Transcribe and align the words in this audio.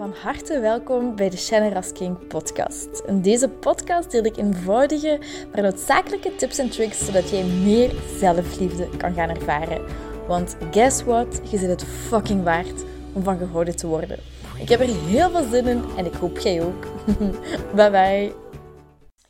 Van 0.00 0.14
harte 0.22 0.60
welkom 0.60 1.16
bij 1.16 1.30
de 1.30 1.36
Shannon 1.36 1.72
Rasking 1.72 2.26
podcast. 2.26 3.02
In 3.06 3.22
deze 3.22 3.48
podcast 3.48 4.10
deel 4.10 4.24
ik 4.24 4.36
eenvoudige, 4.36 5.18
maar 5.52 5.62
noodzakelijke 5.62 6.36
tips 6.36 6.58
en 6.58 6.70
tricks 6.70 7.04
zodat 7.04 7.30
jij 7.30 7.44
meer 7.44 7.92
zelfliefde 8.18 8.88
kan 8.96 9.14
gaan 9.14 9.28
ervaren. 9.28 9.84
Want 10.26 10.56
guess 10.70 11.02
what? 11.02 11.40
Je 11.50 11.58
zit 11.58 11.68
het 11.68 11.84
fucking 11.84 12.42
waard 12.42 12.84
om 13.12 13.22
van 13.22 13.38
gehouden 13.38 13.76
te 13.76 13.86
worden. 13.86 14.18
Ik 14.58 14.68
heb 14.68 14.80
er 14.80 15.04
heel 15.06 15.30
veel 15.30 15.50
zin 15.50 15.66
in 15.66 15.82
en 15.96 16.06
ik 16.06 16.14
hoop 16.14 16.38
jij 16.38 16.62
ook. 16.64 16.86
bye 17.76 17.90
bye. 17.90 18.32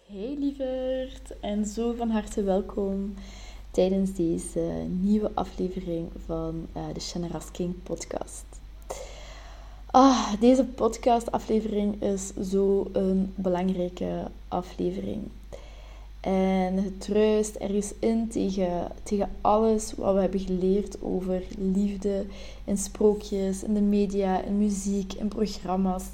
Hey 0.07 0.37
lieverd 0.39 1.41
en 1.41 1.65
zo 1.65 1.93
van 1.93 2.11
harte 2.11 2.43
welkom 2.43 3.15
tijdens 3.71 4.15
deze 4.15 4.87
nieuwe 4.89 5.31
aflevering 5.35 6.09
van 6.27 6.67
uh, 6.77 6.83
de 6.93 7.01
Shannon 7.01 7.31
Rasking 7.31 7.83
podcast. 7.83 8.50
Ah, 9.93 10.33
deze 10.41 10.65
podcast-aflevering 10.65 12.03
is 12.03 12.33
zo 12.51 12.89
een 12.93 13.33
belangrijke 13.35 14.31
aflevering. 14.49 15.23
En 16.21 16.75
het 16.77 17.01
truist 17.01 17.55
ergens 17.55 17.93
in 18.01 18.29
tegen, 18.29 18.89
tegen 19.03 19.31
alles 19.41 19.93
wat 19.93 20.15
we 20.15 20.21
hebben 20.21 20.41
geleerd 20.41 21.03
over 21.03 21.43
liefde 21.59 22.27
in 22.65 22.79
sprookjes, 22.79 23.63
in 23.63 23.75
de 23.75 23.81
media, 23.81 24.43
in 24.43 24.59
muziek, 24.59 25.13
in 25.13 25.29
programma's. 25.29 26.05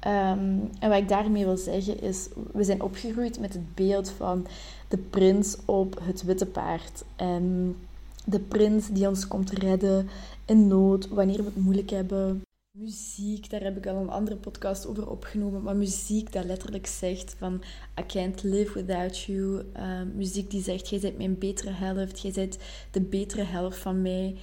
Ehm, 0.00 0.58
en 0.78 0.88
wat 0.88 0.98
ik 0.98 1.08
daarmee 1.08 1.44
wil 1.44 1.56
zeggen 1.56 2.02
is, 2.02 2.28
we 2.52 2.64
zijn 2.64 2.82
opgegroeid 2.82 3.40
met 3.40 3.52
het 3.52 3.74
beeld 3.74 4.10
van 4.10 4.46
de 4.88 4.98
prins 4.98 5.56
op 5.64 5.98
het 6.02 6.22
witte 6.22 6.46
paard. 6.46 7.04
En 7.16 7.76
de 8.24 8.40
prins 8.40 8.88
die 8.88 9.08
ons 9.08 9.28
komt 9.28 9.50
redden 9.50 10.08
in 10.44 10.66
nood, 10.66 11.08
wanneer 11.08 11.36
we 11.38 11.44
het 11.54 11.64
moeilijk 11.64 11.90
hebben. 11.90 12.45
Muziek, 12.78 13.50
daar 13.50 13.60
heb 13.60 13.76
ik 13.76 13.86
al 13.86 13.96
een 13.96 14.08
andere 14.08 14.36
podcast 14.36 14.86
over 14.86 15.10
opgenomen. 15.10 15.62
Maar 15.62 15.76
muziek 15.76 16.32
dat 16.32 16.44
letterlijk 16.44 16.86
zegt 16.86 17.34
van 17.38 17.62
I 18.00 18.06
can't 18.06 18.42
live 18.42 18.72
without 18.72 19.18
you. 19.18 19.62
Ehm, 19.72 20.16
muziek 20.16 20.50
die 20.50 20.62
zegt, 20.62 20.88
jij 20.88 21.00
bent 21.00 21.16
mijn 21.16 21.38
betere 21.38 21.70
helft. 21.70 22.20
Jij 22.20 22.32
bent 22.32 22.58
de 22.90 23.00
betere 23.00 23.42
helft 23.42 23.78
van 23.78 24.02
mij. 24.02 24.36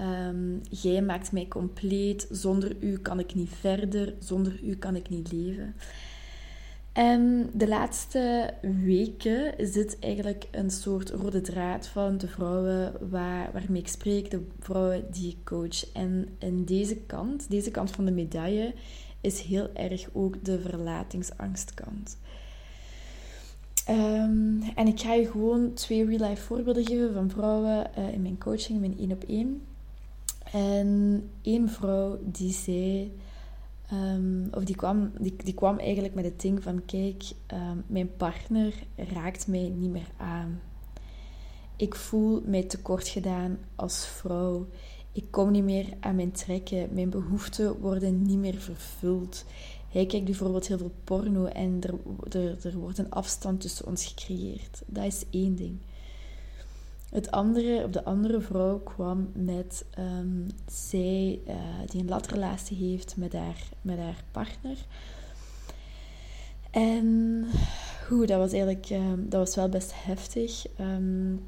Um, 0.00 0.60
jij 0.70 1.02
maakt 1.02 1.32
mij 1.32 1.48
compleet. 1.48 2.26
Zonder 2.30 2.76
u 2.80 2.98
kan 2.98 3.18
ik 3.18 3.34
niet 3.34 3.50
verder. 3.60 4.14
Zonder 4.18 4.62
u 4.62 4.76
kan 4.76 4.96
ik 4.96 5.08
niet 5.08 5.32
leven. 5.32 5.74
En 6.96 7.50
de 7.52 7.68
laatste 7.68 8.54
weken 8.84 9.54
zit 9.58 9.98
eigenlijk 9.98 10.48
een 10.50 10.70
soort 10.70 11.10
rode 11.10 11.40
draad 11.40 11.86
van 11.86 12.18
de 12.18 12.28
vrouwen 12.28 12.92
waar, 13.10 13.50
waarmee 13.52 13.80
ik 13.80 13.88
spreek, 13.88 14.30
de 14.30 14.46
vrouwen 14.60 15.04
die 15.10 15.30
ik 15.30 15.44
coach. 15.44 15.92
En 15.92 16.28
in 16.38 16.64
deze 16.64 16.96
kant, 16.96 17.50
deze 17.50 17.70
kant 17.70 17.90
van 17.90 18.04
de 18.04 18.10
medaille, 18.10 18.74
is 19.20 19.40
heel 19.40 19.70
erg 19.74 20.08
ook 20.12 20.44
de 20.44 20.60
verlatingsangstkant. 20.60 22.18
Um, 23.90 24.62
en 24.74 24.86
ik 24.86 25.00
ga 25.00 25.12
je 25.12 25.30
gewoon 25.30 25.74
twee 25.74 26.04
real-life 26.04 26.42
voorbeelden 26.42 26.86
geven 26.86 27.12
van 27.12 27.30
vrouwen 27.30 27.90
uh, 27.98 28.12
in 28.12 28.22
mijn 28.22 28.38
coaching, 28.38 28.80
mijn 28.80 28.98
één 28.98 29.12
op 29.12 29.24
één. 29.24 29.62
En 30.52 31.22
één 31.42 31.68
vrouw 31.68 32.18
die 32.22 32.52
zei 32.52 33.12
Um, 33.92 34.48
of 34.50 34.64
die 34.64 34.76
kwam, 34.76 35.12
die, 35.18 35.36
die 35.44 35.54
kwam 35.54 35.78
eigenlijk 35.78 36.14
met 36.14 36.24
het 36.24 36.40
ding 36.40 36.62
van: 36.62 36.84
kijk, 36.84 37.24
um, 37.52 37.84
mijn 37.86 38.16
partner 38.16 38.74
raakt 38.96 39.46
mij 39.46 39.68
niet 39.76 39.90
meer 39.90 40.10
aan. 40.16 40.60
Ik 41.76 41.94
voel 41.94 42.42
mij 42.46 42.62
tekort 42.62 43.08
gedaan 43.08 43.58
als 43.74 44.06
vrouw. 44.06 44.66
Ik 45.12 45.24
kom 45.30 45.50
niet 45.50 45.64
meer 45.64 45.86
aan 46.00 46.16
mijn 46.16 46.32
trekken. 46.32 46.88
Mijn 46.92 47.10
behoeften 47.10 47.80
worden 47.80 48.22
niet 48.22 48.38
meer 48.38 48.54
vervuld. 48.54 49.44
Hij 49.88 50.06
kijkt 50.06 50.24
bijvoorbeeld 50.24 50.66
heel 50.66 50.78
veel 50.78 50.94
porno 51.04 51.44
en 51.44 51.78
er, 51.80 51.94
er, 52.38 52.66
er 52.66 52.76
wordt 52.76 52.98
een 52.98 53.10
afstand 53.10 53.60
tussen 53.60 53.86
ons 53.86 54.06
gecreëerd. 54.06 54.82
Dat 54.86 55.04
is 55.04 55.24
één 55.30 55.56
ding. 55.56 55.78
Het 57.16 57.30
andere, 57.30 57.84
op 57.84 57.92
de 57.92 58.04
andere 58.04 58.40
vrouw 58.40 58.78
kwam 58.78 59.30
met 59.34 59.84
um, 59.98 60.46
zij 60.70 61.40
uh, 61.48 61.54
die 61.86 62.00
een 62.00 62.08
latrelatie 62.08 62.76
heeft 62.76 63.16
met 63.16 63.32
haar, 63.32 63.68
met 63.80 63.98
haar 63.98 64.24
partner. 64.30 64.76
En 66.70 67.44
hoe, 68.08 68.26
dat 68.26 68.38
was 68.38 68.52
eigenlijk 68.52 68.90
um, 68.90 69.28
dat 69.28 69.40
was 69.40 69.54
wel 69.54 69.68
best 69.68 69.92
heftig. 69.94 70.66
Um, 70.80 71.44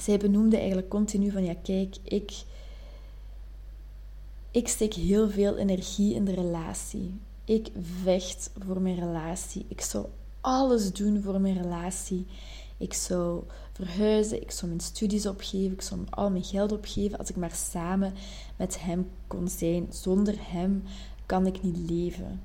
zij 0.00 0.18
benoemde 0.18 0.56
eigenlijk 0.56 0.88
continu 0.88 1.30
van 1.30 1.44
ja, 1.44 1.54
kijk, 1.62 1.96
ik, 2.02 2.32
ik 4.50 4.68
steek 4.68 4.94
heel 4.94 5.30
veel 5.30 5.56
energie 5.56 6.14
in 6.14 6.24
de 6.24 6.34
relatie. 6.34 7.20
Ik 7.44 7.68
vecht 8.02 8.50
voor 8.66 8.80
mijn 8.80 8.98
relatie. 8.98 9.64
Ik 9.68 9.80
zou 9.80 10.06
alles 10.40 10.92
doen 10.92 11.22
voor 11.22 11.40
mijn 11.40 11.62
relatie. 11.62 12.26
Ik 12.78 12.94
zou 12.94 13.42
verhuizen, 13.72 14.42
ik 14.42 14.50
zou 14.50 14.66
mijn 14.66 14.82
studies 14.82 15.26
opgeven, 15.26 15.72
ik 15.72 15.82
zou 15.82 16.00
al 16.10 16.30
mijn 16.30 16.44
geld 16.44 16.72
opgeven 16.72 17.18
als 17.18 17.30
ik 17.30 17.36
maar 17.36 17.54
samen 17.54 18.12
met 18.56 18.80
hem 18.82 19.10
kon 19.26 19.48
zijn. 19.48 19.86
Zonder 19.90 20.34
hem 20.38 20.82
kan 21.26 21.46
ik 21.46 21.62
niet 21.62 21.90
leven. 21.90 22.42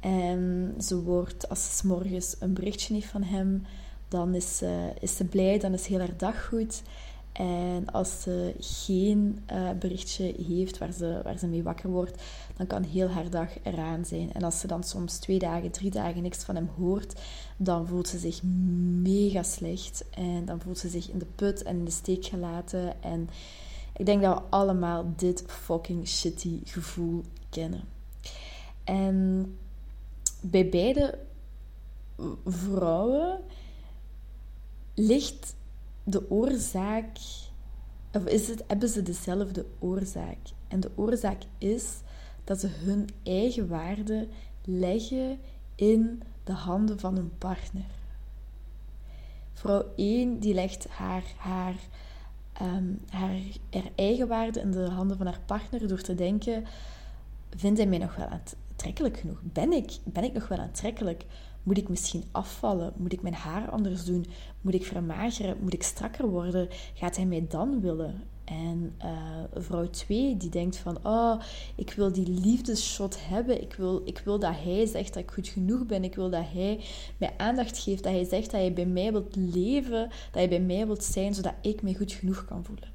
En 0.00 0.74
ze 0.80 1.02
wordt, 1.02 1.48
als 1.48 1.78
ze 1.78 1.86
morgens 1.86 2.36
een 2.38 2.52
berichtje 2.52 2.94
heeft 2.94 3.06
van 3.06 3.22
hem, 3.22 3.66
dan 4.08 4.34
is 4.34 4.62
is 5.00 5.16
ze 5.16 5.24
blij, 5.24 5.58
dan 5.58 5.72
is 5.72 5.86
heel 5.86 5.98
haar 5.98 6.16
dag 6.16 6.46
goed. 6.46 6.82
En 7.36 7.86
als 7.92 8.22
ze 8.22 8.54
geen 8.58 9.44
uh, 9.52 9.70
berichtje 9.78 10.34
heeft 10.46 10.78
waar 10.78 10.92
ze, 10.92 11.20
waar 11.24 11.38
ze 11.38 11.46
mee 11.46 11.62
wakker 11.62 11.90
wordt, 11.90 12.22
dan 12.56 12.66
kan 12.66 12.82
heel 12.82 13.08
haar 13.08 13.30
dag 13.30 13.48
eraan 13.62 14.04
zijn. 14.04 14.32
En 14.32 14.42
als 14.42 14.60
ze 14.60 14.66
dan 14.66 14.84
soms 14.84 15.18
twee 15.18 15.38
dagen, 15.38 15.70
drie 15.70 15.90
dagen 15.90 16.22
niks 16.22 16.44
van 16.44 16.54
hem 16.54 16.70
hoort, 16.76 17.20
dan 17.56 17.86
voelt 17.86 18.08
ze 18.08 18.18
zich 18.18 18.42
mega 19.02 19.42
slecht. 19.42 20.04
En 20.10 20.44
dan 20.44 20.60
voelt 20.60 20.78
ze 20.78 20.88
zich 20.88 21.10
in 21.10 21.18
de 21.18 21.26
put 21.34 21.62
en 21.62 21.76
in 21.76 21.84
de 21.84 21.90
steek 21.90 22.24
gelaten. 22.24 23.02
En 23.02 23.28
ik 23.96 24.06
denk 24.06 24.22
dat 24.22 24.38
we 24.38 24.42
allemaal 24.50 25.12
dit 25.16 25.44
fucking 25.46 26.08
shitty 26.08 26.60
gevoel 26.64 27.22
kennen. 27.50 27.84
En 28.84 29.56
bij 30.40 30.68
beide 30.68 31.18
vrouwen 32.44 33.40
ligt 34.94 35.54
de 36.08 36.30
oorzaak, 36.30 37.18
of 38.12 38.24
is 38.24 38.48
het, 38.48 38.64
hebben 38.66 38.88
ze 38.88 39.02
dezelfde 39.02 39.66
oorzaak? 39.78 40.38
En 40.68 40.80
de 40.80 40.90
oorzaak 40.94 41.42
is 41.58 41.84
dat 42.44 42.60
ze 42.60 42.68
hun 42.68 43.08
eigen 43.22 43.68
waarde 43.68 44.28
leggen 44.64 45.38
in 45.74 46.22
de 46.44 46.52
handen 46.52 46.98
van 47.00 47.14
hun 47.14 47.38
partner. 47.38 47.84
Vrouw 49.52 49.84
1 49.96 50.38
die 50.38 50.54
legt 50.54 50.88
haar, 50.88 51.24
haar, 51.36 51.74
um, 52.62 53.00
haar, 53.10 53.40
haar 53.70 53.90
eigen 53.94 54.28
waarde 54.28 54.60
in 54.60 54.70
de 54.70 54.88
handen 54.90 55.16
van 55.16 55.26
haar 55.26 55.40
partner 55.46 55.88
door 55.88 56.00
te 56.00 56.14
denken: 56.14 56.64
vindt 57.56 57.78
hij 57.78 57.86
mij 57.86 57.98
nog 57.98 58.16
wel 58.16 58.26
aantrekkelijk 58.26 59.16
genoeg? 59.16 59.40
Ben 59.42 59.72
ik, 59.72 59.98
ben 60.04 60.24
ik 60.24 60.32
nog 60.32 60.48
wel 60.48 60.58
aantrekkelijk? 60.58 61.24
Moet 61.66 61.78
ik 61.78 61.88
misschien 61.88 62.24
afvallen? 62.32 62.92
Moet 62.96 63.12
ik 63.12 63.22
mijn 63.22 63.34
haar 63.34 63.70
anders 63.70 64.04
doen? 64.04 64.26
Moet 64.60 64.74
ik 64.74 64.84
vermageren? 64.84 65.56
Moet 65.60 65.74
ik 65.74 65.82
strakker 65.82 66.28
worden? 66.28 66.68
Gaat 66.94 67.16
hij 67.16 67.26
mij 67.26 67.46
dan 67.48 67.80
willen? 67.80 68.22
En 68.44 68.94
uh, 69.04 69.62
vrouw 69.62 69.90
2 69.90 70.36
die 70.36 70.50
denkt 70.50 70.76
van, 70.76 70.98
oh, 71.02 71.40
ik 71.74 71.92
wil 71.92 72.12
die 72.12 72.28
liefdesshot 72.28 73.16
hebben. 73.28 73.62
Ik 73.62 73.74
wil, 73.74 74.02
ik 74.04 74.22
wil 74.24 74.38
dat 74.38 74.54
hij 74.56 74.86
zegt 74.86 75.14
dat 75.14 75.22
ik 75.22 75.30
goed 75.30 75.48
genoeg 75.48 75.86
ben. 75.86 76.04
Ik 76.04 76.14
wil 76.14 76.30
dat 76.30 76.44
hij 76.52 76.80
mij 77.16 77.34
aandacht 77.36 77.78
geeft. 77.78 78.02
Dat 78.02 78.12
hij 78.12 78.24
zegt 78.24 78.50
dat 78.50 78.60
hij 78.60 78.72
bij 78.72 78.86
mij 78.86 79.12
wilt 79.12 79.36
leven. 79.36 80.02
Dat 80.08 80.34
hij 80.34 80.48
bij 80.48 80.60
mij 80.60 80.86
wilt 80.86 81.04
zijn, 81.04 81.34
zodat 81.34 81.54
ik 81.62 81.82
mij 81.82 81.94
goed 81.94 82.12
genoeg 82.12 82.44
kan 82.44 82.64
voelen. 82.64 82.88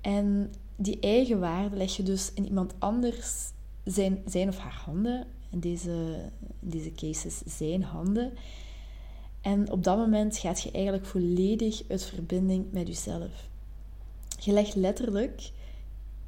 En 0.00 0.52
die 0.76 1.00
eigen 1.00 1.40
waarde 1.40 1.76
leg 1.76 1.96
je 1.96 2.02
dus 2.02 2.32
in 2.34 2.44
iemand 2.46 2.74
anders 2.78 3.52
zijn, 3.84 4.22
zijn 4.26 4.48
of 4.48 4.58
haar 4.58 4.82
handen 4.84 5.26
in 5.54 5.60
deze, 5.60 6.30
deze 6.60 6.92
cases 6.92 7.42
zijn 7.46 7.82
handen. 7.82 8.32
En 9.40 9.70
op 9.70 9.84
dat 9.84 9.96
moment 9.96 10.38
gaat 10.38 10.60
je 10.60 10.70
eigenlijk 10.70 11.06
volledig 11.06 11.82
uit 11.88 12.04
verbinding 12.04 12.66
met 12.70 12.86
jezelf. 12.86 13.48
Je 14.38 14.52
legt 14.52 14.74
letterlijk 14.74 15.50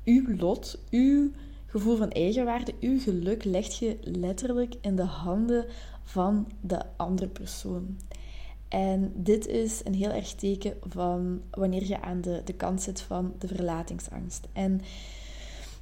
uw 0.05 0.37
lot, 0.37 0.79
uw 0.91 1.31
gevoel 1.67 1.97
van 1.97 2.11
eigenwaarde, 2.11 2.75
uw 2.81 3.01
geluk, 3.01 3.45
legt 3.45 3.77
je 3.77 3.99
letterlijk 4.03 4.75
in 4.81 4.97
de 4.97 5.05
handen 5.05 5.67
van 6.03 6.49
de 6.61 6.83
andere 6.97 7.29
persoon. 7.29 7.97
En 8.69 9.13
dit 9.15 9.47
is 9.47 9.81
een 9.85 9.95
heel 9.95 10.11
erg 10.11 10.35
teken 10.35 10.75
van 10.89 11.43
wanneer 11.51 11.85
je 11.87 12.01
aan 12.01 12.21
de, 12.21 12.43
de 12.45 12.55
kant 12.55 12.83
zit 12.83 13.01
van 13.01 13.35
de 13.39 13.49
verlatingsangst. 13.49 14.47
En 14.53 14.81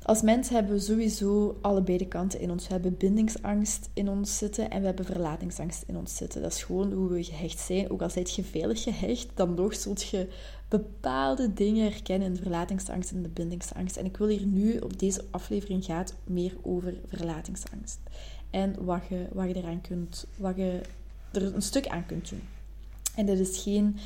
Als 0.05 0.23
mens 0.23 0.49
hebben 0.49 0.73
we 0.73 0.81
sowieso 0.81 1.59
allebei 1.61 1.99
de 1.99 2.09
kanten 2.09 2.41
in 2.41 2.51
ons. 2.51 2.67
We 2.67 2.73
hebben 2.73 2.97
bindingsangst 2.97 3.91
in 3.95 4.09
ons 4.09 4.39
zitten 4.39 4.71
en 4.71 4.81
we 4.81 4.87
hebben 4.87 5.05
verlatingsangst 5.05 5.85
in 5.87 5.97
ons 5.97 6.17
zitten. 6.17 6.43
Dat 6.43 6.53
is 6.53 6.63
gewoon 6.63 6.93
hoe 6.93 7.09
we 7.09 7.25
gehecht 7.25 7.59
zijn. 7.59 7.91
Ook 7.91 8.03
al 8.03 8.11
zijt 8.11 8.35
je 8.35 8.45
veilig 8.45 8.83
gehecht, 8.83 9.29
dan 9.35 9.55
nog 9.55 9.75
zult 9.75 10.03
je 10.03 10.29
bepaalde 10.69 11.55
dingen 11.55 11.85
herkennen 11.85 12.29
in 12.29 12.35
de 12.35 12.43
verlatingsangst 12.43 13.11
en 13.11 13.23
de 13.23 13.29
bindingsangst. 13.29 13.97
En 13.97 14.05
ik 14.05 14.17
wil 14.17 14.29
hier 14.29 14.47
nu, 14.47 14.79
op 14.79 14.99
deze 14.99 15.25
aflevering 15.31 15.85
gaat 15.85 16.15
meer 16.25 16.53
over 16.63 16.95
verlatingsangst. 17.07 17.99
En 18.51 18.85
wat 18.85 19.01
je, 19.09 19.27
wat 19.33 19.49
je 19.49 19.55
eraan 19.55 19.81
kunt, 19.81 20.27
wat 20.37 20.57
je 20.57 20.81
er 21.33 21.55
een 21.55 21.63
stuk 21.63 21.87
aan 21.87 22.07
kunt 22.07 22.29
doen. 22.29 22.43
En 23.15 23.27
dat 23.27 23.39
is 23.39 23.59
geen, 23.59 23.97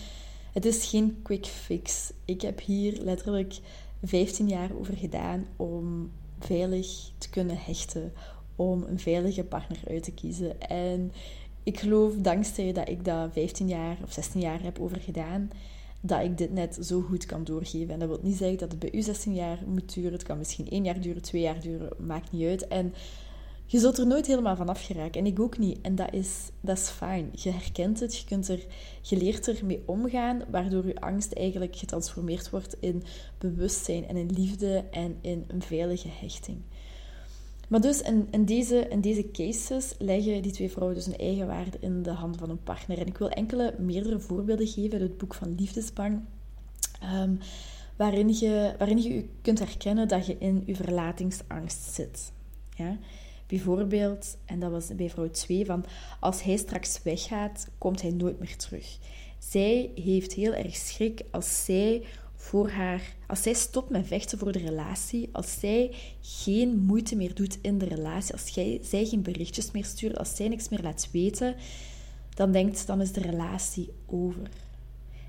het 0.52 0.64
is 0.64 0.86
geen 0.86 1.18
quick 1.22 1.46
fix. 1.46 2.12
Ik 2.24 2.40
heb 2.40 2.60
hier 2.60 3.02
letterlijk 3.02 3.60
15 4.02 4.48
jaar 4.48 4.70
over 4.78 4.96
gedaan 4.96 5.46
om 5.56 6.10
veilig 6.38 7.10
te 7.18 7.30
kunnen 7.30 7.58
hechten, 7.58 8.12
om 8.56 8.82
een 8.82 8.98
veilige 8.98 9.44
partner 9.44 9.78
uit 9.88 10.02
te 10.02 10.12
kiezen. 10.12 10.60
En 10.60 11.12
ik 11.62 11.78
geloof, 11.78 12.14
dankzij 12.14 12.72
dat 12.72 12.88
ik 12.88 13.04
dat 13.04 13.32
15 13.32 13.68
jaar 13.68 13.98
of 14.04 14.12
16 14.12 14.40
jaar 14.40 14.62
heb 14.62 14.78
over 14.78 15.00
gedaan, 15.00 15.50
dat 16.00 16.22
ik 16.22 16.38
dit 16.38 16.52
net 16.52 16.78
zo 16.80 17.00
goed 17.00 17.26
kan 17.26 17.44
doorgeven. 17.44 17.92
En 17.92 17.98
dat 17.98 18.08
wil 18.08 18.18
niet 18.22 18.36
zeggen 18.36 18.58
dat 18.58 18.70
het 18.70 18.78
bij 18.78 18.92
u 18.92 19.02
16 19.02 19.34
jaar 19.34 19.58
moet 19.66 19.94
duren. 19.94 20.12
Het 20.12 20.22
kan 20.22 20.38
misschien 20.38 20.68
1 20.68 20.84
jaar 20.84 21.00
duren, 21.00 21.22
2 21.22 21.42
jaar 21.42 21.60
duren, 21.60 21.88
maakt 21.98 22.32
niet 22.32 22.46
uit. 22.46 22.68
En 22.68 22.94
je 23.70 23.78
zult 23.78 23.98
er 23.98 24.06
nooit 24.06 24.26
helemaal 24.26 24.56
van 24.56 24.68
afgeraken. 24.68 25.20
En 25.20 25.26
ik 25.26 25.40
ook 25.40 25.58
niet. 25.58 25.80
En 25.80 25.94
dat 25.94 26.12
is, 26.12 26.50
dat 26.60 26.78
is 26.78 26.88
fijn. 26.88 27.28
Je 27.32 27.50
herkent 27.50 28.00
het, 28.00 28.16
je, 28.16 28.24
kunt 28.24 28.48
er, 28.48 28.66
je 29.02 29.16
leert 29.16 29.48
ermee 29.48 29.82
omgaan, 29.86 30.42
waardoor 30.50 30.86
je 30.86 31.00
angst 31.00 31.32
eigenlijk 31.32 31.76
getransformeerd 31.76 32.50
wordt 32.50 32.76
in 32.80 33.02
bewustzijn 33.38 34.08
en 34.08 34.16
in 34.16 34.30
liefde 34.30 34.84
en 34.90 35.16
in 35.20 35.44
een 35.46 35.62
veilige 35.62 36.08
hechting. 36.20 36.58
Maar 37.68 37.80
dus 37.80 38.00
in, 38.00 38.28
in, 38.30 38.44
deze, 38.44 38.88
in 38.88 39.00
deze 39.00 39.30
cases 39.30 39.94
leggen 39.98 40.42
die 40.42 40.52
twee 40.52 40.70
vrouwen 40.70 40.96
dus 40.96 41.06
een 41.06 41.16
eigen 41.16 41.46
waarde 41.46 41.76
in 41.80 42.02
de 42.02 42.10
handen 42.10 42.38
van 42.38 42.48
hun 42.48 42.62
partner. 42.62 42.98
En 42.98 43.06
ik 43.06 43.18
wil 43.18 43.28
enkele 43.28 43.74
meerdere 43.78 44.20
voorbeelden 44.20 44.66
geven 44.66 44.92
uit 44.92 45.08
het 45.08 45.18
boek 45.18 45.34
van 45.34 45.54
Liefdesbang. 45.54 46.20
Um, 47.14 47.38
waarin, 47.96 48.28
je, 48.28 48.74
waarin 48.78 49.02
je 49.02 49.28
kunt 49.42 49.58
herkennen 49.58 50.08
dat 50.08 50.26
je 50.26 50.36
in 50.38 50.62
je 50.66 50.76
verlatingsangst 50.76 51.94
zit. 51.94 52.32
Ja? 52.76 52.98
Bijvoorbeeld, 53.48 54.36
en 54.44 54.60
dat 54.60 54.70
was 54.70 54.94
bij 54.96 55.10
vrouw 55.10 55.30
2, 55.30 55.64
van 55.64 55.84
als 56.20 56.42
hij 56.42 56.56
straks 56.56 57.02
weggaat, 57.02 57.68
komt 57.78 58.02
hij 58.02 58.10
nooit 58.10 58.38
meer 58.38 58.56
terug. 58.56 58.98
Zij 59.38 59.90
heeft 59.94 60.32
heel 60.32 60.54
erg 60.54 60.76
schrik 60.76 61.22
als 61.30 61.64
zij 61.64 62.04
voor 62.34 62.70
haar, 62.70 63.14
als 63.26 63.42
zij 63.42 63.52
stopt 63.52 63.90
met 63.90 64.06
vechten 64.06 64.38
voor 64.38 64.52
de 64.52 64.58
relatie, 64.58 65.28
als 65.32 65.60
zij 65.60 65.94
geen 66.20 66.78
moeite 66.78 67.16
meer 67.16 67.34
doet 67.34 67.58
in 67.60 67.78
de 67.78 67.86
relatie, 67.86 68.32
als 68.32 68.48
jij, 68.48 68.80
zij 68.82 69.04
geen 69.04 69.22
berichtjes 69.22 69.70
meer 69.70 69.84
stuurt, 69.84 70.18
als 70.18 70.36
zij 70.36 70.48
niks 70.48 70.68
meer 70.68 70.82
laat 70.82 71.08
weten, 71.12 71.54
dan 72.34 72.52
denkt 72.52 72.86
dan 72.86 73.00
is 73.00 73.12
de 73.12 73.20
relatie 73.20 73.90
over. 74.06 74.48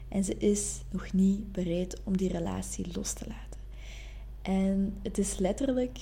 En 0.07 0.23
ze 0.23 0.37
is 0.37 0.81
nog 0.91 1.13
niet 1.13 1.51
bereid 1.51 2.01
om 2.03 2.17
die 2.17 2.31
relatie 2.31 2.85
los 2.93 3.13
te 3.13 3.25
laten. 3.27 3.59
En 4.41 4.97
het 5.03 5.17
is 5.17 5.37
letterlijk 5.37 5.97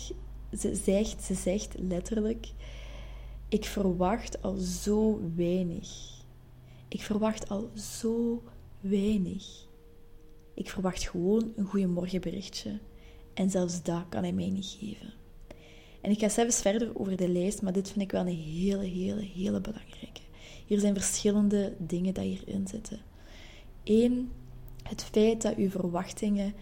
ze 0.60 0.76
zegt, 0.76 1.24
ze 1.24 1.34
zegt 1.34 1.76
letterlijk: 1.78 2.48
Ik 3.50 3.66
verwacht 3.66 4.42
al 4.42 4.56
zo 4.56 5.22
weinig. 5.36 5.88
Ik 6.88 7.02
verwacht 7.02 7.50
al 7.50 7.70
zo 7.76 8.44
weinig. 8.80 9.66
Ik 10.54 10.70
verwacht 10.70 11.10
gewoon 11.10 11.54
een 11.56 11.66
goeiemorgenberichtje. 11.66 12.80
En 13.34 13.50
zelfs 13.50 13.84
dat 13.84 14.04
kan 14.10 14.24
hij 14.24 14.34
mij 14.34 14.50
niet 14.50 14.78
geven. 14.80 15.14
En 16.02 16.12
ik 16.12 16.20
ga 16.20 16.30
zelfs 16.30 16.62
verder 16.62 17.00
over 17.00 17.18
de 17.18 17.30
lijst, 17.30 17.62
maar 17.62 17.74
dit 17.74 17.90
vind 17.90 18.02
ik 18.02 18.12
wel 18.12 18.22
een 18.22 18.36
hele, 18.36 18.86
hele, 18.86 19.22
hele 19.22 19.62
belangrijke. 19.62 20.22
Hier 20.66 20.80
zijn 20.80 20.94
verschillende 20.94 21.76
dingen 21.78 22.14
die 22.14 22.24
hierin 22.24 22.68
zitten. 22.68 23.00
Eén, 23.84 24.32
het 24.84 25.04
feit 25.04 25.42
dat 25.42 25.56
uw 25.56 25.70
verwachtingen 25.70 26.54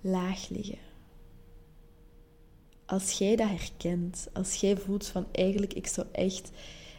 laag 0.00 0.48
liggen 0.48 0.89
als 2.90 3.12
jij 3.12 3.36
dat 3.36 3.48
herkent, 3.48 4.28
als 4.32 4.54
jij 4.54 4.76
voelt 4.76 5.06
van 5.06 5.26
eigenlijk, 5.32 5.74
ik 5.74 5.86
zou 5.86 6.06
echt 6.12 6.50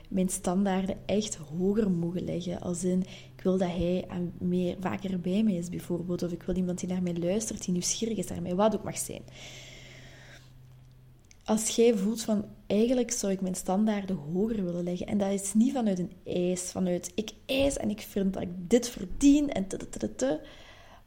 mijn 0.07 0.29
standaarden 0.29 0.97
echt 1.05 1.35
hoger 1.35 1.91
mogen 1.91 2.23
leggen. 2.23 2.61
Als 2.61 2.83
in, 2.83 3.03
ik 3.35 3.43
wil 3.43 3.57
dat 3.57 3.69
hij 3.69 4.07
meer, 4.37 4.75
vaker 4.79 5.19
bij 5.19 5.43
mij 5.43 5.53
is 5.53 5.69
bijvoorbeeld. 5.69 6.23
Of 6.23 6.31
ik 6.31 6.43
wil 6.43 6.55
iemand 6.55 6.79
die 6.79 6.89
naar 6.89 7.03
mij 7.03 7.17
luistert, 7.17 7.63
die 7.63 7.73
nieuwsgierig 7.73 8.17
is 8.17 8.27
naar 8.27 8.41
mij, 8.41 8.55
wat 8.55 8.75
ook 8.75 8.83
mag 8.83 8.97
zijn. 8.97 9.21
Als 11.43 11.69
jij 11.69 11.97
voelt 11.97 12.21
van, 12.21 12.45
eigenlijk 12.67 13.11
zou 13.11 13.31
ik 13.31 13.41
mijn 13.41 13.55
standaarden 13.55 14.15
hoger 14.15 14.63
willen 14.63 14.83
leggen. 14.83 15.07
En 15.07 15.17
dat 15.17 15.31
is 15.31 15.53
niet 15.53 15.73
vanuit 15.73 15.99
een 15.99 16.11
eis, 16.25 16.61
vanuit 16.61 17.11
ik 17.15 17.31
eis 17.45 17.77
en 17.77 17.89
ik 17.89 18.01
vind 18.01 18.33
dat 18.33 18.41
ik 18.41 18.49
dit 18.67 18.89
verdien 18.89 19.49
en 19.49 19.67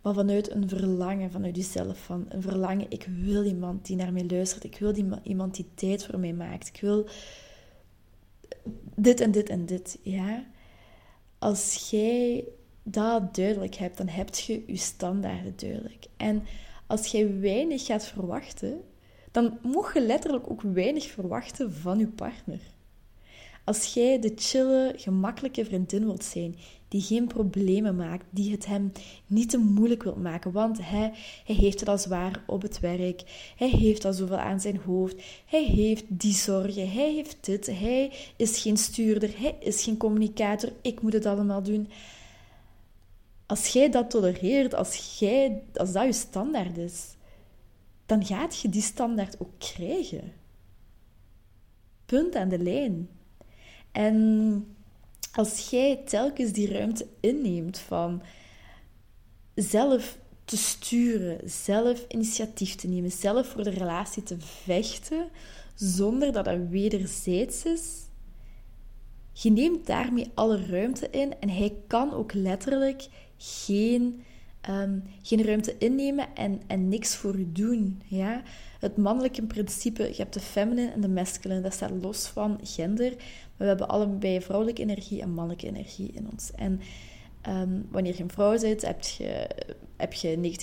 maar 0.05 0.15
vanuit 0.15 0.51
een 0.51 0.69
verlangen 0.69 1.31
vanuit 1.31 1.57
jezelf. 1.57 1.99
Van 1.99 2.27
een 2.29 2.43
verlangen, 2.43 2.87
ik 2.89 3.07
wil 3.23 3.45
iemand 3.45 3.87
die 3.87 3.97
naar 3.97 4.13
mij 4.13 4.27
luistert. 4.29 4.65
Ik 4.65 4.79
wil 4.79 4.93
die, 4.93 5.07
iemand 5.23 5.55
die 5.55 5.67
tijd 5.75 6.05
voor 6.05 6.19
mij 6.19 6.33
maakt. 6.33 6.69
Ik 6.69 6.81
wil 6.81 7.07
dit 8.97 9.21
en 9.21 9.31
dit 9.31 9.49
en 9.49 9.67
dit. 9.67 9.99
Ja? 10.03 10.45
Als 11.39 11.91
jij 11.91 12.45
dat 12.83 13.35
duidelijk 13.35 13.75
hebt, 13.75 13.97
dan 13.97 14.09
heb 14.09 14.35
je 14.35 14.65
je 14.67 14.77
standaarden 14.77 15.55
duidelijk. 15.57 16.07
En 16.17 16.43
als 16.87 17.07
jij 17.07 17.41
weinig 17.41 17.87
gaat 17.87 18.07
verwachten, 18.07 18.81
dan 19.31 19.59
moet 19.63 19.91
je 19.95 20.01
letterlijk 20.01 20.51
ook 20.51 20.63
weinig 20.63 21.07
verwachten 21.07 21.73
van 21.73 21.99
je 21.99 22.09
partner. 22.09 22.61
Als 23.65 23.95
jij 23.95 24.21
de 24.21 24.33
chille, 24.37 24.93
gemakkelijke 24.97 25.65
vriendin 25.65 26.05
wilt 26.05 26.25
zijn, 26.25 26.57
die 26.95 27.03
geen 27.03 27.27
problemen 27.27 27.97
maakt, 27.97 28.25
die 28.31 28.51
het 28.51 28.67
hem 28.67 28.93
niet 29.27 29.51
te 29.51 29.59
moeilijk 29.59 30.03
wilt 30.03 30.23
maken, 30.23 30.53
want 30.53 30.79
hij, 30.83 31.13
hij 31.45 31.55
heeft 31.55 31.81
het 31.81 31.89
al 31.89 31.99
zwaar 31.99 32.43
op 32.47 32.63
het 32.63 32.81
werk, 32.81 33.23
hij 33.57 33.69
heeft 33.69 34.05
al 34.05 34.13
zoveel 34.13 34.37
aan 34.37 34.61
zijn 34.61 34.77
hoofd, 34.77 35.23
hij 35.47 35.65
heeft 35.65 36.05
die 36.09 36.33
zorgen, 36.33 36.91
hij 36.91 37.13
heeft 37.13 37.37
dit, 37.41 37.67
hij 37.67 38.13
is 38.37 38.61
geen 38.61 38.77
stuurder, 38.77 39.31
hij 39.37 39.57
is 39.61 39.83
geen 39.83 39.97
communicator, 39.97 40.73
ik 40.83 41.03
moet 41.03 41.13
het 41.13 41.27
allemaal 41.27 41.63
doen. 41.63 41.89
Als 43.47 43.69
jij 43.69 43.91
dat 43.91 44.11
tolereert, 44.11 44.75
als, 44.75 45.19
jij, 45.19 45.63
als 45.75 45.93
dat 45.93 46.05
je 46.05 46.13
standaard 46.13 46.77
is, 46.77 47.15
dan 48.07 48.27
gaat 48.27 48.61
je 48.61 48.69
die 48.69 48.83
standaard 48.83 49.41
ook 49.41 49.59
krijgen. 49.59 50.33
Punt 52.07 52.35
aan 52.35 52.49
de 52.49 52.59
lijn. 52.59 53.09
En 53.93 54.77
als 55.35 55.71
jij 55.71 55.97
telkens 55.97 56.53
die 56.53 56.73
ruimte 56.73 57.07
inneemt 57.21 57.79
van 57.79 58.23
zelf 59.55 60.19
te 60.45 60.57
sturen, 60.57 61.51
zelf 61.51 62.05
initiatief 62.09 62.75
te 62.75 62.89
nemen, 62.89 63.11
zelf 63.11 63.47
voor 63.47 63.63
de 63.63 63.71
relatie 63.71 64.23
te 64.23 64.37
vechten, 64.39 65.29
zonder 65.75 66.33
dat 66.33 66.45
dat 66.45 66.59
wederzijds 66.71 67.65
is, 67.65 68.03
je 69.33 69.51
neemt 69.51 69.87
daarmee 69.87 70.31
alle 70.35 70.67
ruimte 70.67 71.11
in 71.11 71.41
en 71.41 71.51
hij 71.51 71.75
kan 71.87 72.13
ook 72.13 72.33
letterlijk 72.33 73.09
geen, 73.37 74.23
um, 74.69 75.03
geen 75.23 75.45
ruimte 75.45 75.79
innemen 75.79 76.27
en, 76.35 76.61
en 76.67 76.89
niks 76.89 77.17
voor 77.17 77.35
u 77.35 77.53
doen. 77.53 78.03
Ja? 78.07 78.43
Het 78.79 78.97
mannelijke 78.97 79.43
principe, 79.43 80.03
je 80.03 80.17
hebt 80.17 80.35
de 80.35 80.41
feminine 80.41 80.91
en 80.91 81.01
de 81.01 81.09
masculine, 81.09 81.61
dat 81.61 81.73
staat 81.73 81.91
los 82.03 82.27
van 82.27 82.61
gender. 82.63 83.11
Maar 83.11 83.57
we 83.57 83.65
hebben 83.65 83.89
allebei 83.89 84.41
vrouwelijke 84.41 84.83
energie 84.83 85.21
en 85.21 85.31
mannelijke 85.31 85.67
energie 85.67 86.13
in 86.13 86.29
ons. 86.33 86.51
En 86.53 86.81
ehm, 87.41 87.81
wanneer 87.91 88.17
je 88.17 88.23
een 88.23 88.31
vrouw 88.31 88.59
bent, 88.59 88.83
heb 88.83 89.03
je, 89.03 89.49
heb 89.97 90.13
je 90.13 90.57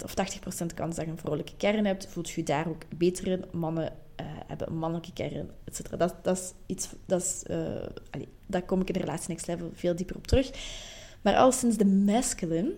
90% 0.00 0.04
of 0.04 0.14
80% 0.62 0.74
kans 0.74 0.96
dat 0.96 1.04
je 1.04 1.10
een 1.10 1.18
vrouwelijke 1.18 1.56
kern 1.56 1.84
hebt. 1.84 2.06
Voelt 2.06 2.30
je 2.30 2.42
daar 2.42 2.68
ook 2.68 2.82
beter 2.96 3.26
in. 3.26 3.44
Mannen 3.52 3.92
uh, 4.20 4.26
hebben 4.46 4.68
een 4.68 4.78
mannelijke 4.78 5.12
kern, 5.12 5.50
etc. 5.64 5.98
Dat, 5.98 6.14
dat 6.22 6.36
is 6.36 6.52
iets, 6.66 6.88
dat 7.06 7.20
is, 7.20 7.42
allee, 8.10 8.28
daar 8.46 8.62
kom 8.62 8.80
ik 8.80 8.86
in 8.86 8.92
de 8.92 9.00
relatie 9.00 9.28
next 9.28 9.46
level 9.46 9.70
veel 9.74 9.96
dieper 9.96 10.16
op 10.16 10.26
terug. 10.26 10.50
Maar 11.22 11.36
al 11.36 11.52
sinds 11.52 11.76
de 11.76 11.86
masculine, 11.86 12.74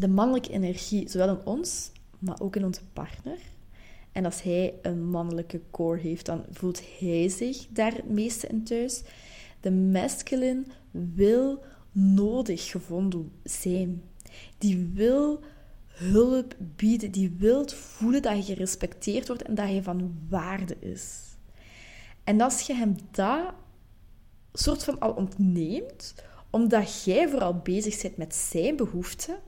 de 0.00 0.08
mannelijke 0.08 0.50
energie, 0.52 1.08
zowel 1.08 1.28
in 1.28 1.46
ons, 1.46 1.92
maar 2.18 2.40
ook 2.40 2.56
in 2.56 2.64
onze 2.64 2.84
partner, 2.92 3.38
en 4.12 4.24
als 4.24 4.42
hij 4.42 4.74
een 4.82 5.10
mannelijke 5.10 5.60
core 5.70 6.00
heeft, 6.00 6.26
dan 6.26 6.44
voelt 6.50 6.82
hij 6.98 7.28
zich 7.28 7.66
daar 7.70 7.94
het 7.94 8.10
meeste 8.10 8.46
in 8.46 8.64
thuis. 8.64 9.02
De 9.60 9.70
masculine 9.70 10.64
wil 10.90 11.64
nodig 11.92 12.70
gevonden 12.70 13.32
zijn. 13.44 14.02
Die 14.58 14.90
wil 14.94 15.40
hulp 15.86 16.54
bieden. 16.58 17.10
Die 17.10 17.34
wil 17.38 17.68
voelen 17.68 18.22
dat 18.22 18.36
je 18.46 18.54
gerespecteerd 18.54 19.26
wordt 19.26 19.42
en 19.42 19.54
dat 19.54 19.66
hij 19.66 19.82
van 19.82 20.18
waarde 20.28 20.76
is. 20.80 21.18
En 22.24 22.40
als 22.40 22.60
je 22.60 22.74
hem 22.74 22.96
dat 23.10 23.52
soort 24.52 24.84
van 24.84 24.98
al 24.98 25.12
ontneemt, 25.12 26.14
omdat 26.50 27.04
jij 27.04 27.28
vooral 27.28 27.54
bezig 27.54 28.02
bent 28.02 28.16
met 28.16 28.34
zijn 28.34 28.76
behoeften 28.76 29.38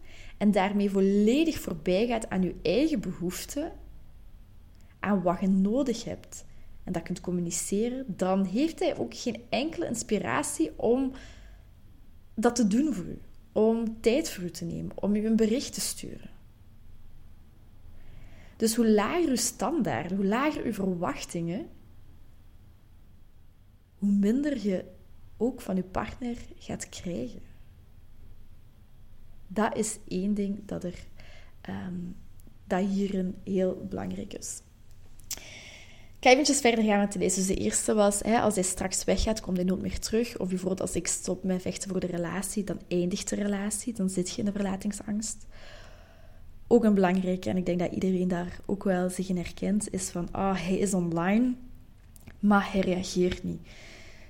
en 0.40 0.50
daarmee 0.50 0.90
volledig 0.90 1.58
voorbij 1.58 2.06
gaat 2.06 2.28
aan 2.28 2.42
je 2.42 2.54
eigen 2.62 3.00
behoeften 3.00 3.72
aan 5.00 5.22
wat 5.22 5.40
je 5.40 5.48
nodig 5.48 6.04
hebt 6.04 6.44
en 6.84 6.92
dat 6.92 7.02
kunt 7.02 7.20
communiceren, 7.20 8.04
dan 8.16 8.44
heeft 8.44 8.78
hij 8.78 8.98
ook 8.98 9.14
geen 9.14 9.42
enkele 9.48 9.86
inspiratie 9.86 10.78
om 10.78 11.12
dat 12.34 12.56
te 12.56 12.66
doen 12.66 12.94
voor 12.94 13.04
u. 13.04 13.20
Om 13.52 14.00
tijd 14.00 14.30
voor 14.30 14.44
u 14.44 14.50
te 14.50 14.64
nemen, 14.64 15.02
om 15.02 15.14
u 15.14 15.26
een 15.26 15.36
bericht 15.36 15.74
te 15.74 15.80
sturen. 15.80 16.30
Dus 18.56 18.74
hoe 18.74 18.90
lager 18.90 19.28
uw 19.28 19.36
standaard, 19.36 20.12
hoe 20.12 20.24
lager 20.24 20.64
uw 20.64 20.72
verwachtingen, 20.72 21.68
hoe 23.98 24.10
minder 24.10 24.66
je 24.66 24.84
ook 25.36 25.60
van 25.60 25.76
je 25.76 25.84
partner 25.84 26.36
gaat 26.58 26.88
krijgen. 26.88 27.49
Dat 29.52 29.76
is 29.76 29.98
één 30.08 30.34
ding 30.34 30.58
dat, 30.66 30.84
er, 30.84 30.94
um, 31.68 32.16
dat 32.66 32.84
hierin 32.86 33.34
heel 33.44 33.86
belangrijk 33.88 34.34
is. 34.34 34.62
Ik 36.18 36.26
ga 36.26 36.30
eventjes 36.30 36.60
verder 36.60 36.84
gaan 36.84 36.98
met 36.98 37.12
deze. 37.12 37.38
Dus 37.38 37.46
de 37.46 37.54
eerste 37.54 37.94
was, 37.94 38.20
hè, 38.20 38.40
als 38.40 38.54
hij 38.54 38.64
straks 38.64 39.04
weggaat, 39.04 39.40
komt 39.40 39.56
hij 39.56 39.66
nooit 39.66 39.82
meer 39.82 39.98
terug. 39.98 40.38
Of 40.38 40.48
bijvoorbeeld 40.48 40.80
als 40.80 40.94
ik 40.94 41.06
stop 41.06 41.44
met 41.44 41.62
vechten 41.62 41.90
voor 41.90 42.00
de 42.00 42.06
relatie, 42.06 42.64
dan 42.64 42.80
eindigt 42.88 43.28
de 43.28 43.36
relatie. 43.36 43.92
Dan 43.92 44.08
zit 44.08 44.30
je 44.30 44.38
in 44.38 44.44
de 44.44 44.52
verlatingsangst. 44.52 45.46
Ook 46.66 46.84
een 46.84 46.94
belangrijke, 46.94 47.50
en 47.50 47.56
ik 47.56 47.66
denk 47.66 47.78
dat 47.78 47.92
iedereen 47.92 48.28
daar 48.28 48.60
ook 48.66 48.84
wel 48.84 49.10
zich 49.10 49.28
in 49.28 49.36
herkent, 49.36 49.92
is 49.92 50.10
van, 50.10 50.28
ah, 50.30 50.66
hij 50.66 50.78
is 50.78 50.94
online, 50.94 51.54
maar 52.38 52.72
hij 52.72 52.80
reageert 52.80 53.42
niet. 53.42 53.60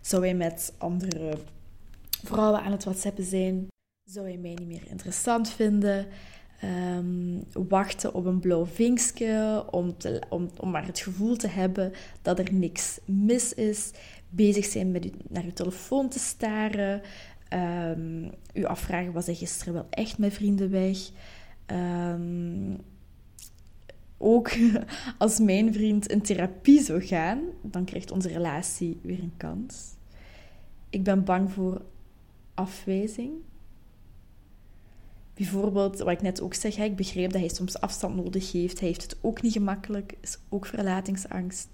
Zou 0.01 0.23
hij 0.23 0.35
met 0.35 0.73
andere 0.79 1.39
vrouwen 2.23 2.63
aan 2.63 2.73
het 2.73 2.85
whatsappen 2.85 3.25
zijn? 3.25 3.69
Zou 4.11 4.27
hij 4.27 4.37
mij 4.37 4.55
niet 4.55 4.67
meer 4.67 4.87
interessant 4.87 5.51
vinden? 5.51 6.07
Um, 6.97 7.45
wachten 7.69 8.15
op 8.15 8.25
een 8.25 8.41
blauw 8.41 8.67
vinkje 8.67 9.65
om, 9.71 9.97
om, 10.29 10.51
om 10.57 10.71
maar 10.71 10.87
het 10.87 10.99
gevoel 10.99 11.37
te 11.37 11.49
hebben 11.49 11.93
dat 12.23 12.39
er 12.39 12.53
niks 12.53 12.99
mis 13.05 13.55
is. 13.55 13.91
Bezig 14.29 14.65
zijn 14.65 14.91
met 14.91 15.05
u, 15.05 15.11
naar 15.29 15.45
uw 15.45 15.53
telefoon 15.53 16.09
te 16.09 16.19
staren. 16.19 17.03
Um, 17.53 18.31
u 18.55 18.65
afvragen, 18.65 19.13
was 19.13 19.27
hij 19.27 19.35
gisteren 19.35 19.75
wel 19.75 19.87
echt 19.91 20.19
met 20.19 20.33
vrienden 20.33 20.71
weg? 20.71 20.99
Um, 21.67 22.79
ook 24.19 24.51
als 25.19 25.39
mijn 25.39 25.73
vriend 25.73 26.07
in 26.07 26.23
therapie 26.23 26.81
zou 26.83 27.01
gaan, 27.01 27.41
dan 27.63 27.85
krijgt 27.85 28.11
onze 28.11 28.29
relatie 28.29 28.99
weer 29.03 29.21
een 29.23 29.37
kans. 29.37 29.95
Ik 30.89 31.05
ben 31.05 31.25
bang 31.25 31.53
voor 31.53 31.83
afwijzing. 32.55 33.33
Bijvoorbeeld, 35.35 35.99
wat 35.99 36.09
ik 36.09 36.23
net 36.23 36.41
ook 36.41 36.55
zeg, 36.55 36.77
ik 36.77 36.97
begreep 36.97 37.33
dat 37.33 37.41
hij 37.41 37.51
soms 37.51 37.81
afstand 37.81 38.17
nodig 38.17 38.53
heeft. 38.53 38.79
Hij 38.79 38.89
heeft 38.89 39.03
het 39.03 39.17
ook 39.21 39.43
niet 39.43 39.53
gemakkelijk, 39.53 40.15
is 40.21 40.39
ook 40.49 40.67
verlatingsangst. 40.67 41.69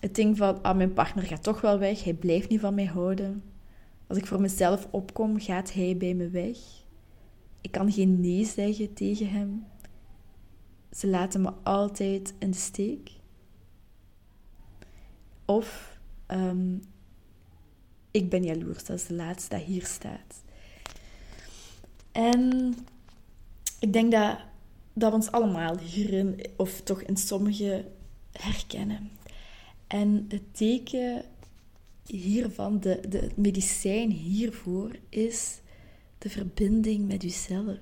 Het 0.00 0.14
ding 0.14 0.36
van, 0.36 0.62
ah, 0.62 0.76
mijn 0.76 0.92
partner 0.92 1.24
gaat 1.24 1.42
toch 1.42 1.60
wel 1.60 1.78
weg, 1.78 2.04
hij 2.04 2.14
blijft 2.14 2.48
niet 2.48 2.60
van 2.60 2.74
mij 2.74 2.84
houden. 2.84 3.42
Als 4.06 4.18
ik 4.18 4.26
voor 4.26 4.40
mezelf 4.40 4.88
opkom, 4.90 5.40
gaat 5.40 5.72
hij 5.72 5.96
bij 5.96 6.14
me 6.14 6.28
weg. 6.28 6.56
Ik 7.60 7.70
kan 7.70 7.92
geen 7.92 8.20
nee 8.20 8.44
zeggen 8.44 8.94
tegen 8.94 9.30
hem. 9.30 9.66
Ze 10.92 11.06
laten 11.06 11.40
me 11.40 11.52
altijd 11.62 12.34
in 12.38 12.50
de 12.50 12.56
steek. 12.56 13.10
Of 15.44 15.98
ehm, 16.26 16.76
ik 18.10 18.30
ben 18.30 18.44
jaloers, 18.44 18.84
dat 18.84 18.96
is 18.96 19.06
de 19.06 19.14
laatste 19.14 19.48
dat 19.56 19.64
hier 19.64 19.86
staat. 19.86 20.42
En 22.12 22.74
ik 23.78 23.92
denk 23.92 24.12
dat, 24.12 24.38
dat 24.92 25.10
we 25.10 25.16
ons 25.16 25.30
allemaal 25.30 25.78
hierin, 25.78 26.40
of 26.56 26.80
toch 26.80 27.02
in 27.02 27.16
sommige, 27.16 27.84
herkennen. 28.32 29.10
En 29.86 30.24
het 30.28 30.42
teken 30.52 31.24
hiervan, 32.06 32.80
de, 32.80 33.00
de, 33.08 33.18
het 33.18 33.36
medicijn 33.36 34.10
hiervoor, 34.10 34.90
is 35.08 35.60
de 36.18 36.30
verbinding 36.30 37.06
met 37.06 37.22
jezelf. 37.22 37.76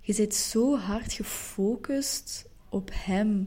Je 0.00 0.12
zit 0.12 0.34
zo 0.34 0.76
hard 0.76 1.12
gefocust 1.12 2.48
op 2.68 2.90
hem, 2.92 3.46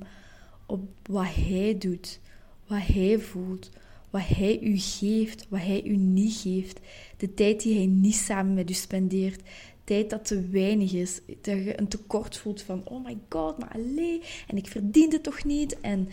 op 0.65 0.81
wat 1.09 1.33
hij 1.35 1.77
doet, 1.77 2.19
wat 2.67 2.85
hij 2.85 3.19
voelt, 3.19 3.69
wat 4.09 4.27
hij 4.27 4.59
u 4.59 4.77
geeft, 4.77 5.45
wat 5.49 5.61
hij 5.61 5.83
u 5.83 5.95
niet 5.95 6.33
geeft, 6.33 6.79
de 7.17 7.33
tijd 7.33 7.61
die 7.61 7.75
hij 7.75 7.85
niet 7.85 8.15
samen 8.15 8.53
met 8.53 8.69
u 8.69 8.73
spendeert, 8.73 9.41
tijd 9.85 10.09
dat 10.09 10.25
te 10.25 10.49
weinig 10.49 10.93
is, 10.93 11.19
dat 11.25 11.63
je 11.63 11.79
een 11.79 11.87
tekort 11.87 12.37
voelt 12.37 12.61
van 12.61 12.81
oh 12.85 13.05
my 13.05 13.17
god, 13.29 13.57
maar 13.57 13.71
alleen 13.73 14.21
en 14.47 14.57
ik 14.57 14.67
verdien 14.67 15.11
het 15.11 15.23
toch 15.23 15.43
niet 15.43 15.79
en 15.79 16.09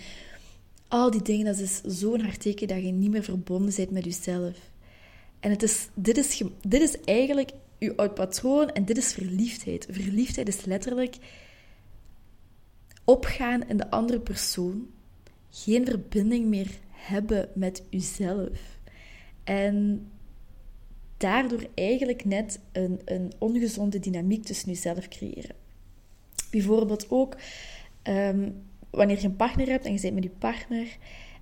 al 0.88 1.10
die 1.10 1.22
dingen, 1.22 1.44
dat 1.44 1.58
is 1.58 1.80
zo'n 1.80 2.20
hard 2.20 2.40
teken 2.40 2.68
dat 2.68 2.82
je 2.82 2.92
niet 2.92 3.10
meer 3.10 3.22
verbonden 3.22 3.74
bent 3.76 3.90
met 3.90 4.04
jezelf. 4.04 4.56
En 5.40 5.50
het 5.50 5.62
is, 5.62 5.88
dit, 5.94 6.16
is, 6.18 6.42
dit 6.66 6.82
is 6.82 7.00
eigenlijk 7.00 7.50
je 7.78 7.96
oud 7.96 8.14
patroon 8.14 8.70
en 8.70 8.84
dit 8.84 8.96
is 8.96 9.12
verliefdheid. 9.12 9.86
Verliefdheid 9.90 10.48
is 10.48 10.64
letterlijk 10.64 11.16
opgaan 13.04 13.68
in 13.68 13.76
de 13.76 13.90
andere 13.90 14.20
persoon, 14.20 14.90
geen 15.50 15.86
verbinding 15.86 16.46
meer 16.46 16.70
hebben 16.90 17.48
met 17.54 17.82
jezelf. 17.90 18.78
En 19.44 20.06
daardoor 21.22 21.66
eigenlijk 21.74 22.24
net 22.24 22.60
een, 22.72 23.00
een 23.04 23.32
ongezonde 23.38 23.98
dynamiek 23.98 24.44
tussen 24.44 24.68
jezelf 24.68 25.08
creëren. 25.08 25.54
Bijvoorbeeld 26.50 27.06
ook 27.10 27.36
ehm, 28.02 28.50
wanneer 28.90 29.20
je 29.20 29.26
een 29.26 29.36
partner 29.36 29.68
hebt 29.68 29.84
en 29.84 29.92
je 29.92 29.98
zit 29.98 30.14
met 30.14 30.22
je 30.22 30.30
partner 30.38 30.96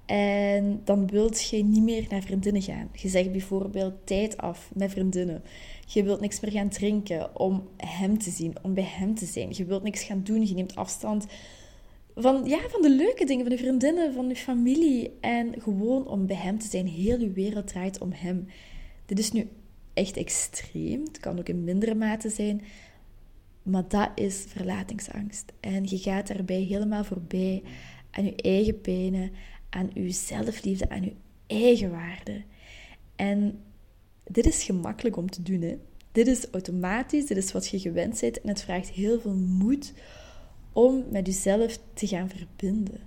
en 0.06 0.80
dan 0.84 1.06
wilt 1.06 1.48
je 1.48 1.64
niet 1.64 1.82
meer 1.82 2.06
naar 2.10 2.22
vriendinnen 2.22 2.62
gaan. 2.62 2.90
Je 2.92 3.08
zegt 3.08 3.32
bijvoorbeeld 3.32 3.94
tijd 4.04 4.36
af 4.36 4.70
met 4.74 4.90
vriendinnen. 4.90 5.42
Je 5.86 6.02
wilt 6.02 6.20
niks 6.20 6.40
meer 6.40 6.52
gaan 6.52 6.68
drinken 6.68 7.38
om 7.38 7.68
hem 7.76 8.18
te 8.18 8.30
zien, 8.30 8.54
om 8.62 8.74
bij 8.74 8.88
hem 8.88 9.14
te 9.14 9.26
zijn. 9.26 9.48
Je 9.52 9.64
wilt 9.64 9.82
niks 9.82 10.02
gaan 10.02 10.22
doen, 10.22 10.46
je 10.46 10.54
neemt 10.54 10.76
afstand 10.76 11.26
van, 12.14 12.44
ja, 12.44 12.58
van 12.68 12.82
de 12.82 12.90
leuke 12.90 13.24
dingen, 13.24 13.46
van 13.46 13.56
de 13.56 13.62
vriendinnen, 13.62 14.12
van 14.12 14.28
je 14.28 14.36
familie. 14.36 15.12
En 15.20 15.54
gewoon 15.60 16.08
om 16.08 16.26
bij 16.26 16.36
hem 16.36 16.58
te 16.58 16.68
zijn. 16.68 16.86
Heel 16.86 17.20
je 17.20 17.30
wereld 17.30 17.66
draait 17.66 18.00
om 18.00 18.12
hem. 18.12 18.46
Dit 19.06 19.18
is 19.18 19.32
nu 19.32 19.48
echt 20.00 20.16
extreem. 20.16 21.04
Het 21.04 21.20
kan 21.20 21.38
ook 21.38 21.48
in 21.48 21.64
mindere 21.64 21.94
mate 21.94 22.28
zijn. 22.28 22.62
Maar 23.62 23.88
dat 23.88 24.10
is 24.14 24.44
verlatingsangst. 24.48 25.52
En 25.60 25.84
je 25.88 25.98
gaat 25.98 26.26
daarbij 26.26 26.60
helemaal 26.60 27.04
voorbij 27.04 27.62
aan 28.10 28.24
je 28.24 28.34
eigen 28.36 28.80
pijnen, 28.80 29.30
aan 29.70 29.90
je 29.94 30.10
zelfliefde, 30.10 30.88
aan 30.88 31.02
je 31.02 31.14
eigen 31.46 31.90
waarde. 31.90 32.42
En 33.16 33.62
dit 34.24 34.46
is 34.46 34.62
gemakkelijk 34.62 35.16
om 35.16 35.30
te 35.30 35.42
doen. 35.42 35.60
Hè? 35.60 35.76
Dit 36.12 36.26
is 36.26 36.50
automatisch, 36.50 37.26
dit 37.26 37.36
is 37.36 37.52
wat 37.52 37.68
je 37.68 37.78
gewend 37.78 38.20
bent. 38.20 38.40
En 38.40 38.48
het 38.48 38.62
vraagt 38.62 38.88
heel 38.88 39.20
veel 39.20 39.34
moed 39.36 39.92
om 40.72 41.04
met 41.10 41.26
jezelf 41.26 41.78
te 41.94 42.06
gaan 42.06 42.28
verbinden. 42.28 43.00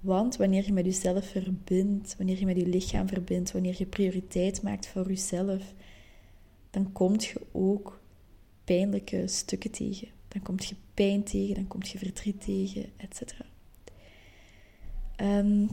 Want 0.00 0.36
wanneer 0.36 0.64
je 0.64 0.72
met 0.72 0.84
jezelf 0.84 1.26
verbindt, 1.26 2.16
wanneer 2.16 2.38
je 2.38 2.46
met 2.46 2.56
je 2.56 2.66
lichaam 2.66 3.08
verbindt, 3.08 3.52
wanneer 3.52 3.74
je 3.78 3.86
prioriteit 3.86 4.62
maakt 4.62 4.86
voor 4.86 5.08
jezelf, 5.08 5.74
dan 6.72 6.92
kom 6.92 7.12
je 7.12 7.40
ook 7.52 8.00
pijnlijke 8.64 9.22
stukken 9.26 9.70
tegen. 9.70 10.08
Dan 10.28 10.42
kom 10.42 10.56
je 10.58 10.74
pijn 10.94 11.22
tegen, 11.22 11.54
dan 11.54 11.66
kom 11.66 11.82
je 11.82 11.98
verdriet 11.98 12.44
tegen, 12.44 12.84
etc. 12.96 13.20
Um, 15.16 15.68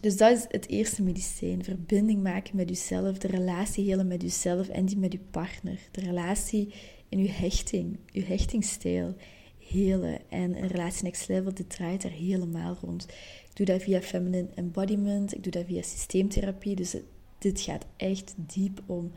dus 0.00 0.16
dat 0.16 0.36
is 0.36 0.44
het 0.48 0.68
eerste 0.68 1.02
medicijn. 1.02 1.64
Verbinding 1.64 2.22
maken 2.22 2.56
met 2.56 2.68
jezelf, 2.68 3.18
de 3.18 3.28
relatie 3.28 3.84
helen 3.84 4.06
met 4.06 4.22
jezelf 4.22 4.68
en 4.68 4.84
die 4.84 4.96
met 4.96 5.12
je 5.12 5.20
partner. 5.30 5.78
De 5.90 6.00
relatie 6.00 6.74
in 7.08 7.18
je 7.18 7.30
hechting, 7.30 7.98
je 8.06 8.24
hechtingsstijl 8.24 9.14
helen. 9.58 10.30
En 10.30 10.56
een 10.56 10.68
relatie 10.68 11.04
next 11.04 11.28
level, 11.28 11.52
draait 11.68 12.04
er 12.04 12.10
helemaal 12.10 12.76
rond. 12.80 13.04
Ik 13.48 13.56
doe 13.56 13.66
dat 13.66 13.82
via 13.82 14.00
feminine 14.00 14.48
embodiment, 14.54 15.34
ik 15.34 15.42
doe 15.42 15.52
dat 15.52 15.64
via 15.66 15.82
systeemtherapie. 15.82 16.76
Dus 16.76 16.96
dit 17.38 17.60
gaat 17.60 17.86
echt 17.96 18.34
diep 18.36 18.82
om 18.86 19.12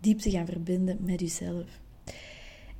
diep 0.00 0.18
te 0.18 0.30
gaan 0.30 0.46
verbinden 0.46 0.98
met 1.00 1.20
jezelf. 1.20 1.80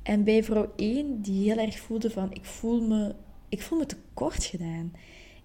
En 0.03 0.23
bij 0.23 0.43
vrouw 0.43 0.73
1, 0.75 1.21
die 1.21 1.43
heel 1.43 1.65
erg 1.65 1.79
voelde 1.79 2.09
van, 2.09 2.33
ik 2.33 2.45
voel 2.45 2.81
me, 2.81 3.15
ik 3.49 3.61
voel 3.61 3.79
me 3.79 3.85
tekort 3.85 4.43
gedaan. 4.43 4.93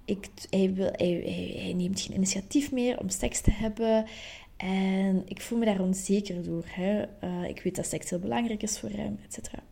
Ik, 0.05 0.29
hij, 0.51 0.75
wil, 0.75 0.91
hij, 0.93 1.23
hij, 1.63 1.73
neemt 1.73 2.01
geen 2.01 2.17
initiatief 2.17 2.73
meer 2.73 2.99
om 2.99 3.09
seks 3.09 3.41
te 3.41 3.51
hebben. 3.51 4.07
En 4.57 5.23
ik 5.27 5.41
voel 5.41 5.59
me 5.59 5.65
daar 5.65 5.81
onzeker 5.81 6.43
door. 6.43 6.65
Hè. 6.67 7.05
Uh, 7.25 7.49
ik 7.49 7.61
weet 7.61 7.77
dat 7.77 7.87
seks 7.87 8.11
heel 8.11 8.19
belangrijk 8.19 8.63
is 8.63 8.79
voor 8.79 8.91
hem, 8.91 9.19
et 9.25 9.35
cetera. 9.35 9.63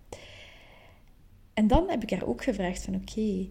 En 1.54 1.66
dan 1.66 1.90
heb 1.90 2.02
ik 2.02 2.10
haar 2.10 2.26
ook 2.26 2.44
gevraagd 2.44 2.84
van, 2.84 2.94
oké, 2.94 3.48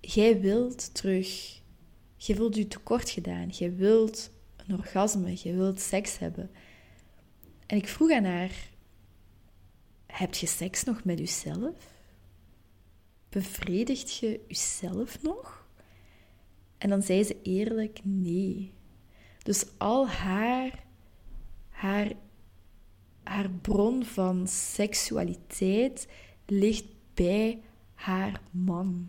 jij 0.00 0.40
wilt 0.40 0.94
terug, 0.94 1.60
jij 2.16 2.36
wilt 2.36 2.56
je 2.56 2.68
tekort 2.68 3.10
gedaan, 3.10 3.48
jij 3.48 3.74
wilt 3.74 4.30
een 4.56 4.74
orgasme, 4.74 5.32
jij 5.32 5.54
wilt 5.54 5.80
seks 5.80 6.18
hebben. 6.18 6.50
En 7.66 7.76
ik 7.76 7.88
vroeg 7.88 8.10
aan 8.10 8.24
haar, 8.24 8.70
heb 10.06 10.34
je 10.34 10.46
seks 10.46 10.84
nog 10.84 11.04
met 11.04 11.18
jezelf? 11.18 11.92
bevredigt 13.34 14.16
je 14.16 14.40
jezelf 14.48 15.22
nog? 15.22 15.66
En 16.78 16.88
dan 16.88 17.02
zei 17.02 17.24
ze 17.24 17.36
eerlijk 17.42 18.00
nee. 18.02 18.72
Dus 19.42 19.64
al 19.78 20.08
haar, 20.08 20.84
haar, 21.68 22.12
haar 23.22 23.50
bron 23.50 24.04
van 24.04 24.48
seksualiteit 24.48 26.06
ligt 26.46 26.84
bij 27.14 27.62
haar 27.94 28.40
man. 28.50 29.08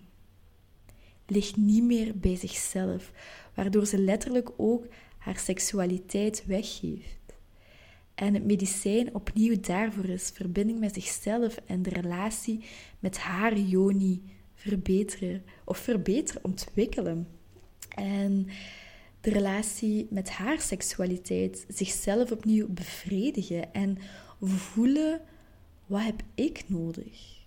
Ligt 1.27 1.57
niet 1.57 1.83
meer 1.83 2.17
bij 2.17 2.35
zichzelf, 2.35 3.11
waardoor 3.53 3.85
ze 3.85 3.97
letterlijk 3.97 4.49
ook 4.57 4.85
haar 5.17 5.37
seksualiteit 5.37 6.45
weggeeft. 6.45 7.24
En 8.15 8.33
het 8.33 8.45
medicijn 8.45 9.15
opnieuw 9.15 9.59
daarvoor 9.59 10.05
is 10.05 10.31
verbinding 10.33 10.79
met 10.79 10.93
zichzelf 10.93 11.57
en 11.65 11.83
de 11.83 11.89
relatie 11.89 12.63
met 12.99 13.17
haar 13.17 13.57
yoni 13.57 14.23
verbeteren 14.53 15.43
of 15.63 15.77
verbeteren, 15.77 16.43
ontwikkelen. 16.43 17.27
En 17.89 18.47
de 19.21 19.29
relatie 19.29 20.07
met 20.09 20.29
haar 20.29 20.61
seksualiteit, 20.61 21.65
zichzelf 21.67 22.31
opnieuw 22.31 22.67
bevredigen 22.67 23.73
en 23.73 23.97
voelen 24.39 25.21
wat 25.85 26.03
heb 26.03 26.21
ik 26.35 26.63
nodig? 26.67 27.43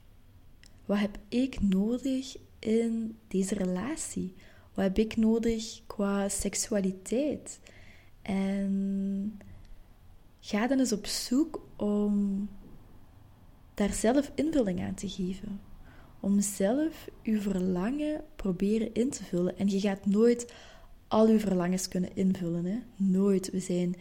Wat 0.84 0.98
heb 0.98 1.18
ik 1.28 1.60
nodig 1.60 2.36
in 2.58 3.16
deze 3.28 3.54
relatie? 3.54 4.34
Wat 4.74 4.84
heb 4.84 4.98
ik 4.98 5.16
nodig 5.16 5.80
qua 5.86 6.28
seksualiteit? 6.28 7.60
En 8.22 9.40
ga 10.48 10.66
dan 10.66 10.78
eens 10.78 10.92
op 10.92 11.06
zoek 11.06 11.68
om 11.76 12.48
daar 13.74 13.92
zelf 13.92 14.30
invulling 14.34 14.80
aan 14.82 14.94
te 14.94 15.08
geven. 15.08 15.60
Om 16.20 16.40
zelf 16.40 17.08
uw 17.22 17.40
verlangen 17.40 18.24
proberen 18.36 18.94
in 18.94 19.10
te 19.10 19.24
vullen. 19.24 19.58
En 19.58 19.68
je 19.68 19.80
gaat 19.80 20.06
nooit 20.06 20.52
al 21.08 21.28
uw 21.28 21.38
verlangens 21.38 21.88
kunnen 21.88 22.16
invullen. 22.16 22.64
Hè? 22.64 22.78
Nooit. 22.96 23.50
We 23.50 23.60
zijn, 23.60 23.96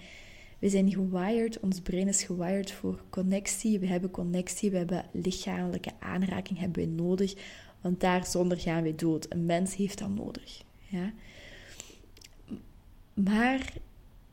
we 0.60 0.70
zijn 0.70 0.92
gewired, 0.92 1.60
ons 1.60 1.82
brein 1.82 2.08
is 2.08 2.24
gewired 2.24 2.72
voor 2.72 3.04
connectie. 3.10 3.80
We 3.80 3.88
hebben 3.88 4.12
connectie, 4.12 4.72
we 4.72 4.78
hebben 4.78 5.06
lichamelijke 5.12 5.92
aanraking 6.00 6.60
hebben 6.60 6.84
we 6.84 6.90
nodig. 6.90 7.34
Want 7.82 8.00
daar 8.00 8.26
zonder 8.26 8.60
gaan 8.60 8.84
we 8.84 8.96
dood. 8.96 9.26
Een 9.30 9.46
mens 9.46 9.76
heeft 9.76 9.98
dat 9.98 10.16
nodig. 10.16 10.62
Ja? 10.88 11.14
Maar 13.14 13.74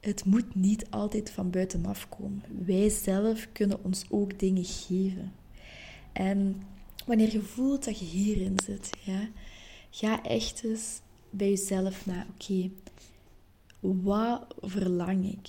het 0.05 0.25
moet 0.25 0.55
niet 0.55 0.91
altijd 0.91 1.31
van 1.31 1.51
buitenaf 1.51 2.09
komen. 2.09 2.43
Wij 2.65 2.89
zelf 2.89 3.49
kunnen 3.53 3.85
ons 3.85 4.05
ook 4.11 4.39
dingen 4.39 4.65
geven. 4.65 5.33
En 6.13 6.63
wanneer 7.07 7.33
je 7.33 7.43
voelt 7.43 7.85
dat 7.85 7.99
je 7.99 8.05
hierin 8.05 8.59
zit, 8.65 8.91
ja, 9.05 9.29
ga 9.91 10.23
echt 10.23 10.65
eens 10.65 11.01
bij 11.31 11.49
jezelf 11.49 12.07
na. 12.07 12.27
Oké, 12.35 12.71
wat 13.81 14.55
verlang 14.61 15.33
ik? 15.33 15.49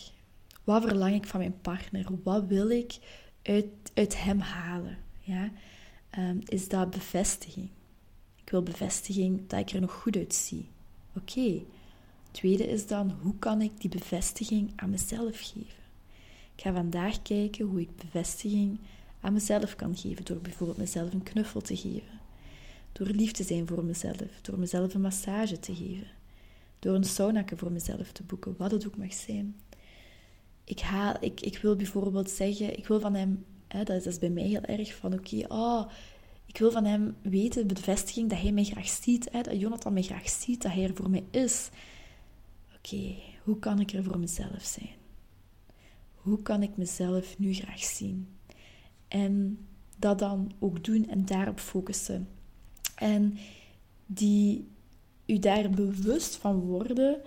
Wat 0.64 0.84
verlang 0.84 1.16
ik 1.16 1.26
van 1.26 1.40
mijn 1.40 1.62
partner? 1.62 2.06
Wat 2.24 2.46
wil 2.48 2.70
ik 2.70 2.98
uit, 3.42 3.66
uit 3.94 4.24
hem 4.24 4.40
halen? 4.40 4.98
Ja? 5.20 5.52
Um, 6.18 6.42
is 6.46 6.68
dat 6.68 6.90
bevestiging? 6.90 7.70
Ik 8.44 8.50
wil 8.50 8.64
bevestiging 8.64 9.48
dat 9.48 9.60
ik 9.60 9.70
er 9.70 9.82
nog 9.82 9.94
goed 9.94 10.16
uitzie. 10.16 10.68
Oké, 11.16 11.62
Tweede 12.36 12.68
is 12.68 12.88
dan, 12.88 13.18
hoe 13.22 13.36
kan 13.40 13.62
ik 13.62 13.72
die 13.82 13.90
bevestiging 13.90 14.72
aan 14.76 14.90
mezelf 14.90 15.40
geven? 15.40 15.84
Ik 16.56 16.62
ga 16.62 16.74
vandaag 16.74 17.22
kijken 17.22 17.66
hoe 17.66 17.82
ik 17.82 17.96
bevestiging 17.96 18.80
aan 19.20 19.34
mezelf 19.34 19.76
kan 19.76 19.98
geven 19.98 20.26
door 20.26 20.38
bijvoorbeeld 20.38 20.78
mezelf 20.78 21.14
een 21.14 21.24
knuffel 21.24 21.62
te 21.62 21.78
geven. 21.78 22.20
Door 22.92 23.08
lief 23.08 23.32
te 23.32 23.44
zijn 23.44 23.68
voor 23.68 23.84
mezelf, 23.84 24.42
door 24.42 24.60
mezelf 24.60 24.94
een 24.94 25.02
massage 25.02 25.60
te 25.60 25.76
geven. 25.76 26.08
Door 26.80 26.96
een 26.96 27.04
saunake 27.04 27.58
voor 27.58 27.72
mezelf 27.72 28.12
te 28.12 28.24
boeken, 28.24 28.56
wat 28.58 28.72
het 28.72 28.88
ook 28.88 28.98
mag 28.98 29.14
zijn. 29.14 29.56
Ik, 30.64 30.80
haal, 30.80 31.16
ik, 31.20 31.42
ik 31.42 31.58
wil 31.58 31.76
bijvoorbeeld 31.76 32.30
zeggen, 32.30 32.78
ik 32.78 32.88
wil 32.88 33.00
van 33.00 33.14
hem, 33.14 33.46
hè, 33.68 33.84
dat, 33.84 34.06
is, 34.06 34.20
bij 34.20 34.30
mij 34.30 34.44
heel 34.48 34.62
erg 34.62 34.96
van, 34.96 35.14
oké, 35.14 35.46
oh, 35.48 35.90
ik 36.46 36.58
wil 36.58 36.72
van 36.72 36.86
hem 36.86 37.16
weten, 37.22 37.68
bevestiging, 37.68 38.30
dat 38.30 38.42
hij 38.42 38.52
mij 38.52 38.64
graag 38.64 38.88
ziet, 38.88 39.28
hè, 39.32 39.42
dat 39.42 39.60
Jonathan 39.60 39.94
mij 39.94 40.04
graag 40.04 40.30
ziet, 40.30 40.62
dat 40.62 40.72
hij 40.72 40.84
er 40.84 40.96
voor 40.96 41.10
mij 41.10 41.24
is 41.32 41.70
oké, 42.86 43.16
hoe 43.44 43.60
kan 43.60 43.80
ik 43.80 43.92
er 43.92 44.04
voor 44.04 44.20
mezelf 44.20 44.64
zijn? 44.64 44.96
Hoe 46.16 46.42
kan 46.42 46.64
ik 46.64 46.78
mezelf 46.78 47.40
nu 47.40 47.54
graag 47.54 47.84
zien? 47.84 48.38
En 49.08 49.66
dat 49.98 50.20
dan 50.20 50.52
ook 50.60 50.84
doen 50.84 51.10
en 51.10 51.26
daarop 51.26 51.60
focussen. 51.60 52.28
En 52.96 53.38
die 54.06 54.68
u 55.26 55.40
daar 55.40 55.70
bewust 55.70 56.36
van 56.36 56.60
worden 56.60 57.22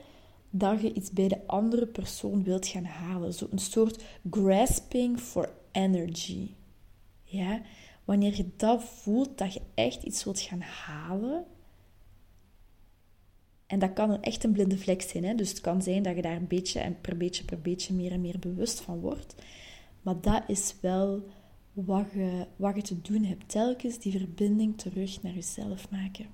dat 0.51 0.81
je 0.81 0.95
iets 0.95 1.11
bij 1.11 1.29
de 1.29 1.47
andere 1.47 1.87
persoon 1.87 2.43
wilt 2.43 2.67
gaan 2.67 2.85
halen. 2.85 3.35
Zo 3.35 3.47
een 3.51 3.59
soort 3.59 4.05
grasping 4.31 5.21
for 5.21 5.53
energy. 5.73 6.51
Ja? 7.23 7.61
Wanneer 8.05 8.37
je 8.37 8.51
dat 8.57 8.85
voelt, 8.85 9.39
dat 9.39 9.55
je 9.55 9.61
echt 9.75 10.03
iets 10.03 10.25
wilt 10.25 10.41
gaan 10.41 10.61
halen, 10.61 11.45
en 13.69 13.79
dat 13.79 13.93
kan 13.93 14.23
echt 14.23 14.45
een 14.45 14.53
blinde 14.53 14.79
vlek 14.79 15.03
zijn. 15.03 15.25
Hè? 15.25 15.35
Dus 15.35 15.49
het 15.49 15.61
kan 15.61 15.83
zijn 15.83 16.03
dat 16.03 16.17
je 16.17 16.23
daar 16.23 16.37
een 16.37 16.47
beetje 16.47 16.81
en 16.81 17.01
per 17.01 17.17
beetje 17.17 17.45
per 17.45 17.61
beetje 17.61 17.95
meer 17.95 18.13
en 18.13 18.21
meer 18.21 18.39
bewust 18.39 18.81
van 18.81 19.01
wordt. 19.01 19.35
Maar 20.03 20.21
dat 20.21 20.43
is 20.47 20.75
wel 20.81 21.29
wat 21.73 22.07
je, 22.15 22.47
wat 22.57 22.77
je 22.77 22.83
te 22.83 23.01
doen 23.01 23.25
hebt. 23.25 23.49
Telkens 23.49 23.99
die 23.99 24.13
verbinding 24.13 24.79
terug 24.79 25.23
naar 25.23 25.33
jezelf 25.33 25.91
maken. 25.91 26.27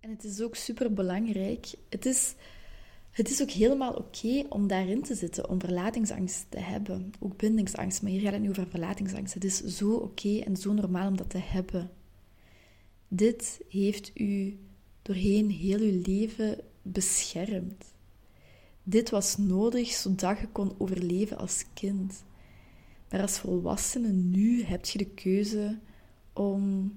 En 0.00 0.10
het 0.10 0.24
is 0.24 0.40
ook 0.40 0.54
super 0.54 0.92
belangrijk. 0.92 1.74
Het 1.88 2.06
is, 2.06 2.34
het 3.10 3.30
is 3.30 3.42
ook 3.42 3.50
helemaal 3.50 3.92
oké 3.92 4.44
om 4.48 4.66
daarin 4.66 5.02
te 5.02 5.14
zitten, 5.14 5.48
om 5.48 5.60
verlatingsangst 5.60 6.46
te 6.48 6.58
hebben. 6.58 7.12
Ook 7.20 7.36
bindingsangst, 7.36 8.02
maar 8.02 8.10
hier 8.10 8.20
gaat 8.20 8.32
het 8.32 8.42
nu 8.42 8.50
over 8.50 8.68
verlatingsangst. 8.68 9.34
Het 9.34 9.44
is 9.44 9.58
zo 9.58 9.92
oké 9.92 10.38
en 10.38 10.56
zo 10.56 10.72
normaal 10.72 11.08
om 11.08 11.16
dat 11.16 11.30
te 11.30 11.38
hebben. 11.38 11.90
Dit 13.08 13.60
heeft 13.68 14.10
u 14.20 14.58
doorheen 15.02 15.50
heel 15.50 15.82
je 15.82 15.92
leven 15.92 16.58
beschermd. 16.82 17.84
Dit 18.82 19.10
was 19.10 19.36
nodig 19.36 19.90
zodat 19.90 20.38
je 20.38 20.48
kon 20.48 20.74
overleven 20.78 21.38
als 21.38 21.64
kind. 21.74 22.24
Maar 23.10 23.20
als 23.20 23.38
volwassene 23.38 24.12
nu 24.12 24.64
heb 24.64 24.84
je 24.84 24.98
de 24.98 25.10
keuze 25.10 25.78
om 26.32 26.92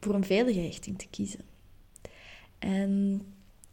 voor 0.00 0.14
een 0.14 0.24
veilige 0.24 0.60
richting 0.60 0.98
te 0.98 1.08
kiezen. 1.10 1.44
En 2.58 3.22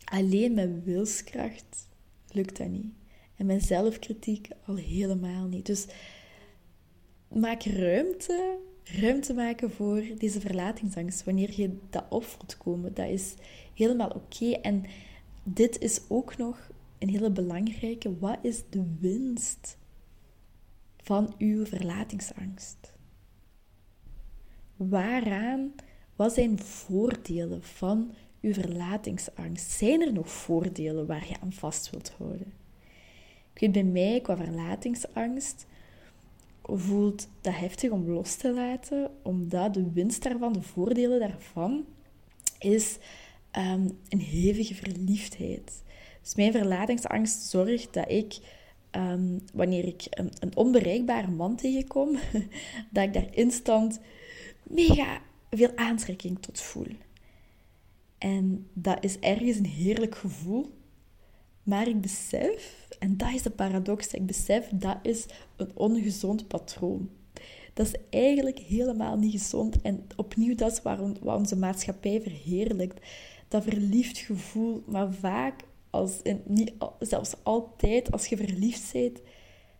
alleen 0.03 0.53
met 0.53 0.83
wilskracht 0.83 1.89
lukt 2.31 2.57
dat 2.57 2.67
niet. 2.67 2.93
En 3.35 3.45
met 3.45 3.63
zelfkritiek 3.63 4.47
al 4.65 4.75
helemaal 4.75 5.47
niet. 5.47 5.65
Dus 5.65 5.85
maak 7.27 7.63
ruimte 7.63 8.57
ruimte 8.83 9.33
maken 9.33 9.71
voor 9.71 10.03
deze 10.17 10.39
verlatingsangst. 10.39 11.23
Wanneer 11.23 11.51
je 11.55 11.77
dat 11.89 12.05
op 12.09 12.23
voelt 12.23 12.57
komen, 12.57 12.93
dat 12.93 13.09
is 13.09 13.33
helemaal 13.73 14.09
oké. 14.09 14.51
En 14.51 14.85
dit 15.43 15.79
is 15.79 16.01
ook 16.07 16.37
nog 16.37 16.69
een 16.99 17.09
hele 17.09 17.31
belangrijke. 17.31 18.19
Wat 18.19 18.37
is 18.41 18.61
de 18.69 18.83
winst 18.99 19.77
van 20.97 21.33
uw 21.37 21.65
verlatingsangst? 21.65 22.93
Waaraan, 24.75 25.73
wat 26.15 26.33
zijn 26.33 26.59
voordelen 26.59 27.63
van 27.63 28.11
uw 28.41 28.53
verlatingsangst? 28.53 29.71
Zijn 29.71 30.01
er 30.01 30.13
nog 30.13 30.31
voordelen 30.31 31.05
waar 31.05 31.27
je 31.27 31.39
aan 31.41 31.53
vast 31.53 31.89
wilt 31.89 32.11
houden? 32.17 32.53
Ik 33.53 33.59
weet 33.59 33.71
bij 33.71 33.83
mij 33.83 34.21
qua 34.21 34.37
verlatingsangst 34.37 35.65
voelt 36.63 37.27
dat 37.41 37.55
heftig 37.55 37.91
om 37.91 38.09
los 38.09 38.35
te 38.35 38.53
laten, 38.53 39.11
omdat 39.21 39.73
de 39.73 39.91
winst 39.91 40.23
daarvan, 40.23 40.53
de 40.53 40.61
voordelen 40.61 41.19
daarvan, 41.19 41.85
is 42.59 42.97
um, 43.57 43.99
een 44.09 44.19
hevige 44.19 44.75
verliefdheid. 44.75 45.83
Dus 46.21 46.35
mijn 46.35 46.51
verlatingsangst 46.51 47.41
zorgt 47.41 47.93
dat 47.93 48.11
ik, 48.11 48.37
um, 48.91 49.41
wanneer 49.53 49.85
ik 49.85 50.03
een, 50.09 50.31
een, 50.39 50.55
onbereikbare 50.55 51.31
man 51.31 51.55
tegenkom, 51.55 52.17
dat 52.91 53.03
ik 53.03 53.13
daar 53.13 53.35
instant 53.35 53.99
mega 54.63 55.21
veel 55.49 55.71
aantrekking 55.75 56.41
tot 56.41 56.61
voel. 56.61 56.87
En 58.17 58.67
dat 58.73 59.03
is 59.03 59.19
ergens 59.19 59.57
een 59.57 59.65
heerlijk 59.65 60.15
gevoel, 60.15 60.73
maar 61.63 61.87
ik 61.87 62.01
besef, 62.01 62.82
en 62.99 63.17
dat 63.17 63.33
is 63.33 63.41
de 63.41 63.49
paradox, 63.49 64.13
ik 64.13 64.25
besef 64.25 64.69
dat 64.73 64.97
is 65.01 65.25
een 65.55 65.71
ongezond 65.73 66.47
patroon. 66.47 67.09
Dat 67.73 67.85
is 67.85 67.93
eigenlijk 68.09 68.59
helemaal 68.59 69.17
niet 69.17 69.31
gezond. 69.31 69.81
En 69.81 70.07
opnieuw, 70.15 70.55
dat 70.55 70.71
is 70.71 70.81
waarom, 70.81 71.15
wat 71.21 71.37
onze 71.37 71.55
maatschappij 71.55 72.21
verheerlijkt. 72.21 73.05
Dat 73.47 73.63
verliefd 73.63 74.17
gevoel, 74.17 74.83
maar 74.85 75.13
vaak, 75.13 75.61
als, 75.89 76.21
en 76.21 76.41
niet, 76.45 76.73
zelfs 76.99 77.33
altijd, 77.43 78.11
als 78.11 78.27
je 78.27 78.37
verliefd 78.37 78.93
bent, 78.93 79.21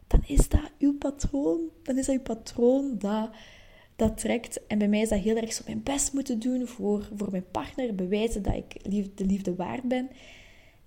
dan 0.07 0.21
is 0.27 0.49
dat 0.49 0.71
uw 0.79 0.97
patroon. 0.97 1.59
Dan 1.83 1.97
is 1.97 2.05
dat 2.05 2.15
uw 2.15 2.21
patroon 2.21 2.97
dat 2.97 3.29
dat 3.95 4.17
trekt. 4.17 4.67
En 4.67 4.77
bij 4.77 4.87
mij 4.87 5.01
is 5.01 5.09
dat 5.09 5.19
heel 5.19 5.35
erg 5.35 5.53
zo 5.53 5.63
mijn 5.65 5.83
best 5.83 6.13
moeten 6.13 6.39
doen 6.39 6.67
voor, 6.67 7.09
voor 7.15 7.31
mijn 7.31 7.51
partner, 7.51 7.95
bewijzen 7.95 8.41
dat 8.41 8.55
ik 8.55 8.83
de 9.17 9.25
liefde 9.25 9.55
waard 9.55 9.83
ben. 9.83 10.09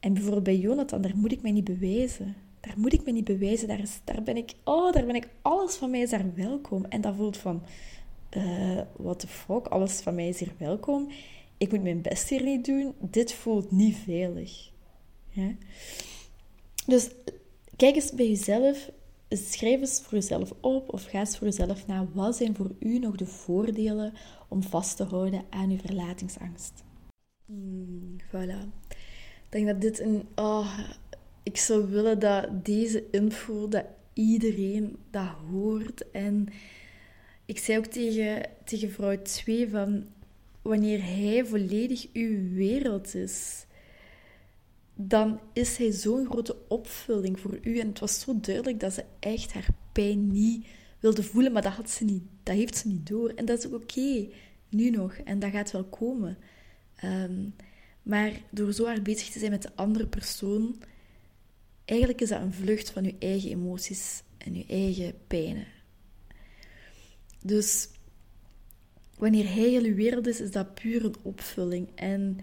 En 0.07 0.13
bijvoorbeeld 0.13 0.45
bij 0.45 0.57
Jonathan, 0.57 1.03
daar 1.03 1.17
moet 1.17 1.33
ik 1.33 1.43
mij 1.43 1.51
niet 1.51 1.65
bewijzen. 1.65 2.37
Daar 2.61 2.75
moet 2.77 2.93
ik 2.93 3.05
me 3.05 3.13
niet 3.13 3.25
bewijzen. 3.25 3.69
Daar, 3.69 3.81
is, 3.81 4.01
daar 4.05 4.23
ben 4.23 4.37
ik, 4.37 4.55
oh, 4.65 4.93
daar 4.93 5.07
ben 5.07 5.15
ik, 5.15 5.29
alles 5.43 5.75
van 5.75 5.91
mij 5.91 6.01
is 6.01 6.11
daar 6.11 6.35
welkom. 6.35 6.85
En 6.85 7.01
dat 7.01 7.15
voelt 7.17 7.37
van, 7.37 7.63
uh, 8.37 8.81
what 8.97 9.19
the 9.19 9.27
fuck, 9.27 9.67
alles 9.67 10.01
van 10.01 10.15
mij 10.15 10.29
is 10.29 10.39
hier 10.39 10.53
welkom. 10.59 11.09
Ik 11.57 11.73
moet 11.73 11.83
mijn 11.83 12.03
best 12.03 12.29
hier 12.29 12.43
niet 12.43 12.65
doen. 12.65 12.95
Dit 13.01 13.33
voelt 13.33 13.71
niet 13.71 13.97
veilig. 13.97 14.71
Ja? 15.29 15.55
Dus 16.87 17.11
kijk 17.77 17.95
eens 17.95 18.13
bij 18.13 18.29
jezelf 18.29 18.91
schrijf 19.29 19.81
eens 19.81 20.01
voor 20.01 20.15
jezelf 20.15 20.53
op 20.61 20.93
of 20.93 21.05
ga 21.05 21.19
eens 21.19 21.39
voor 21.39 21.47
jezelf 21.47 21.87
na. 21.87 22.07
Wat 22.13 22.37
zijn 22.37 22.57
voor 22.57 22.71
u 22.79 22.99
nog 22.99 23.17
de 23.17 23.27
voordelen 23.27 24.13
om 24.49 24.63
vast 24.63 24.97
te 24.97 25.05
houden 25.05 25.45
aan 25.51 25.71
uw 25.71 25.79
verlatingsangst? 25.79 26.85
Hmm, 27.47 28.17
voilà. 28.31 28.87
Ik 29.57 29.65
denk 29.65 29.81
dat 29.81 29.91
dit 29.91 30.01
een... 30.01 30.29
Oh, 30.35 30.79
ik 31.43 31.57
zou 31.57 31.87
willen 31.87 32.19
dat 32.19 32.65
deze 32.65 33.05
info, 33.11 33.69
dat 33.69 33.85
iedereen 34.13 34.97
dat 35.11 35.31
hoort. 35.51 36.11
En 36.11 36.49
ik 37.45 37.59
zei 37.59 37.79
ook 37.79 37.87
tegen, 37.87 38.49
tegen 38.65 38.91
vrouw 38.91 39.23
2 39.23 39.69
van... 39.69 40.07
Wanneer 40.63 41.05
hij 41.05 41.45
volledig 41.45 42.07
uw 42.13 42.55
wereld 42.55 43.15
is 43.15 43.67
dan 44.95 45.41
is 45.53 45.77
hij 45.77 45.91
zo'n 45.93 46.27
grote 46.27 46.57
opvulling 46.69 47.41
voor 47.41 47.59
u. 47.63 47.79
En 47.79 47.89
het 47.89 47.99
was 47.99 48.21
zo 48.21 48.41
duidelijk 48.41 48.81
dat 48.81 48.93
ze 48.93 49.05
echt 49.19 49.53
haar 49.53 49.69
pijn 49.93 50.33
niet 50.33 50.67
wilde 51.01 51.23
voelen, 51.23 51.53
maar 51.53 51.63
dat, 51.63 51.73
had 51.73 51.91
ze 51.91 52.05
niet, 52.05 52.23
dat 52.43 52.55
heeft 52.55 52.77
ze 52.77 52.89
niet 52.89 53.07
door. 53.07 53.29
En 53.29 53.45
dat 53.45 53.59
is 53.59 53.67
ook 53.67 53.83
oké, 53.83 54.29
nu 54.69 54.91
nog. 54.91 55.13
En 55.15 55.39
dat 55.39 55.51
gaat 55.51 55.71
wel 55.71 55.85
komen. 55.85 56.39
Ehm, 56.97 57.49
maar 58.07 58.33
door 58.51 58.73
zo 58.73 58.85
hard 58.85 59.03
bezig 59.03 59.29
te 59.29 59.39
zijn 59.39 59.51
met 59.51 59.63
de 59.63 59.71
andere 59.75 60.07
persoon, 60.07 60.77
eigenlijk 61.85 62.21
is 62.21 62.29
dat 62.29 62.41
een 62.41 62.53
vlucht 62.53 62.91
van 62.91 63.05
uw 63.05 63.15
eigen 63.19 63.51
emoties 63.51 64.23
en 64.39 64.55
uw 64.55 64.65
eigen 64.69 65.15
pijnen. 65.27 65.67
Dus 67.43 67.89
wanneer 69.19 69.45
hij 69.45 69.69
heel 69.69 69.83
uw 69.83 69.95
wereld 69.95 70.27
is, 70.27 70.41
is 70.41 70.51
dat 70.51 70.75
puur 70.75 71.05
een 71.05 71.15
opvulling. 71.23 71.89
En 71.95 72.39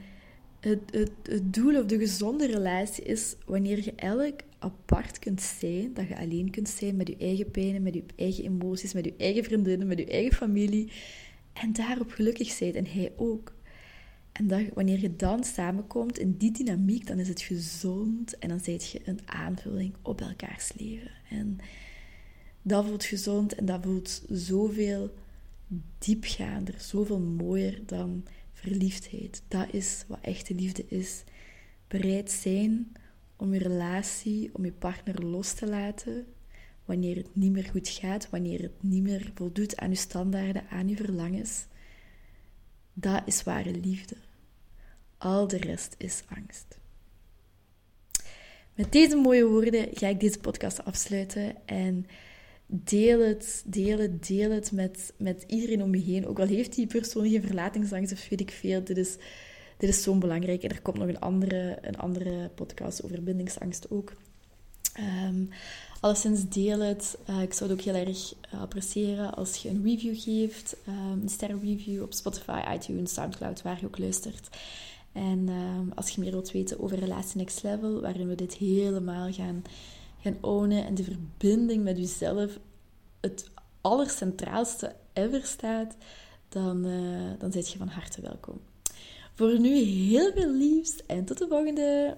het, 0.60 0.80
het, 0.91 1.12
het 1.23 1.54
doel 1.54 1.80
of 1.80 1.86
de 1.86 1.97
gezonde 1.97 2.47
relatie 2.47 3.04
is 3.04 3.36
wanneer 3.45 3.84
je 3.84 3.95
elk 3.95 4.39
apart 4.60 5.19
kunt 5.19 5.41
zijn, 5.41 5.93
dat 5.93 6.08
je 6.08 6.17
alleen 6.17 6.49
kunt 6.49 6.69
zijn 6.69 6.95
met 6.95 7.08
je 7.08 7.17
eigen 7.17 7.52
pijnen, 7.52 7.84
met 7.84 7.93
je 7.93 8.04
eigen 8.15 8.43
emoties, 8.43 8.93
met 8.93 9.06
je 9.06 9.13
eigen 9.17 9.43
vriendinnen, 9.43 9.88
met 9.88 9.97
je 9.97 10.06
eigen 10.06 10.36
familie. 10.36 10.91
En 11.54 11.73
daarop 11.73 12.12
gelukkig 12.12 12.60
bent 12.60 12.76
en 12.76 12.86
hij 12.86 13.13
ook. 13.15 13.53
En 14.34 14.74
wanneer 14.74 15.00
je 15.00 15.15
dan 15.15 15.43
samenkomt 15.43 16.17
in 16.17 16.38
die 16.38 16.52
dynamiek, 16.52 17.08
dan 17.08 17.19
is 17.19 17.28
het 17.28 17.41
gezond 17.41 18.38
en 18.38 18.50
dan 18.50 18.60
zijt 18.60 18.89
je 18.89 19.02
een 19.06 19.19
aanvulling 19.26 19.96
op 20.02 20.22
elkaars 20.22 20.72
leven. 20.78 21.12
En 21.30 21.58
dat 22.62 22.86
voelt 22.86 23.04
gezond 23.04 23.56
en 23.56 23.65
dat 23.65 23.84
voelt 23.84 24.24
zoveel 24.30 25.13
diepgaander, 25.98 26.76
zoveel 26.78 27.19
mooier 27.19 27.80
dan 27.86 28.26
verliefdheid. 28.54 29.43
Dat 29.48 29.67
is 29.72 30.04
wat 30.08 30.19
echte 30.22 30.56
liefde 30.56 30.86
is. 30.88 31.24
Bereid 31.88 32.32
zijn 32.32 32.91
om 33.36 33.54
je 33.54 33.60
relatie, 33.60 34.50
om 34.54 34.65
je 34.65 34.72
partner 34.72 35.26
los 35.26 35.54
te 35.54 35.67
laten 35.67 36.26
wanneer 36.86 37.15
het 37.15 37.36
niet 37.36 37.52
meer 37.52 37.63
goed 37.72 37.89
gaat, 37.89 38.30
wanneer 38.30 38.62
het 38.62 38.84
niet 38.84 39.04
meer 39.04 39.32
voldoet 39.36 39.78
aan 39.78 39.89
je 39.89 39.96
standaarden, 39.96 40.67
aan 40.69 40.88
je 40.88 40.96
verlangens. 40.96 41.65
Dat 42.93 43.21
is 43.25 43.43
ware 43.43 43.71
liefde. 43.71 44.15
Al 45.17 45.47
de 45.47 45.58
rest 45.58 45.95
is 45.97 46.23
angst. 46.27 46.77
Met 48.73 48.91
deze 48.91 49.15
mooie 49.15 49.45
woorden 49.45 49.88
ga 49.93 50.08
ik 50.08 50.19
deze 50.19 50.39
podcast 50.39 50.86
afsluiten 50.86 51.56
en 51.65 52.06
deel 52.65 53.19
het, 53.19 53.63
deel 53.65 53.97
het, 53.97 54.27
deel 54.27 54.51
het 54.51 54.71
met, 54.71 55.13
met 55.17 55.43
iedereen 55.47 55.84
om 55.84 55.95
je 55.95 56.01
heen. 56.01 56.27
Ook 56.27 56.39
al 56.39 56.47
heeft 56.47 56.75
die 56.75 56.88
persoon 56.88 57.29
geen 57.29 57.41
verlatingsangst 57.41 58.13
of 58.13 58.29
weet 58.29 58.41
ik 58.41 58.51
veel. 58.51 58.84
Dit 58.84 58.97
is, 58.97 59.17
dit 59.77 59.89
is 59.89 60.03
zo 60.03 60.17
belangrijk. 60.17 60.63
En 60.63 60.69
er 60.69 60.82
komt 60.82 60.97
nog 60.97 61.08
een 61.08 61.19
andere, 61.19 61.77
een 61.82 61.97
andere 61.97 62.49
podcast 62.56 63.03
over 63.03 63.23
bindingsangst 63.23 63.91
ook. 63.91 64.13
Um, 64.99 65.49
alleszins 65.99 66.49
deel 66.49 66.79
het. 66.79 67.17
Uh, 67.29 67.41
ik 67.41 67.53
zou 67.53 67.69
het 67.69 67.79
ook 67.79 67.86
heel 67.86 68.06
erg 68.08 68.34
uh, 68.53 68.62
appreciëren 68.62 69.34
als 69.34 69.56
je 69.56 69.69
een 69.69 69.84
review 69.84 70.19
geeft. 70.19 70.75
Um, 70.88 71.21
een 71.21 71.29
sterrenreview 71.29 72.01
op 72.01 72.13
Spotify, 72.13 72.62
iTunes, 72.73 73.13
Soundcloud, 73.13 73.62
waar 73.62 73.79
je 73.79 73.86
ook 73.86 73.97
luistert. 73.97 74.49
En 75.12 75.49
um, 75.49 75.91
als 75.95 76.10
je 76.10 76.21
meer 76.21 76.32
wilt 76.32 76.51
weten 76.51 76.79
over 76.79 76.99
Relatie 76.99 77.38
Next 77.38 77.63
Level, 77.63 78.01
waarin 78.01 78.27
we 78.27 78.36
dit 78.36 78.53
helemaal 78.53 79.32
gaan 79.32 79.63
gaan 80.23 80.38
ownen 80.41 80.86
en 80.86 80.95
de 80.95 81.03
verbinding 81.03 81.84
met 81.84 81.97
jezelf 81.97 82.60
het 83.21 83.49
allercentraalste 83.82 84.95
ever 85.13 85.43
staat, 85.43 85.95
dan, 86.49 86.86
uh, 86.86 87.32
dan 87.39 87.51
zit 87.51 87.71
je 87.71 87.77
van 87.77 87.88
harte 87.88 88.21
welkom. 88.21 88.60
Voor 89.34 89.60
nu 89.60 89.75
heel 89.84 90.32
veel 90.34 90.51
liefs 90.51 91.06
en 91.06 91.25
tot 91.25 91.38
de 91.38 91.47
volgende! 91.47 92.17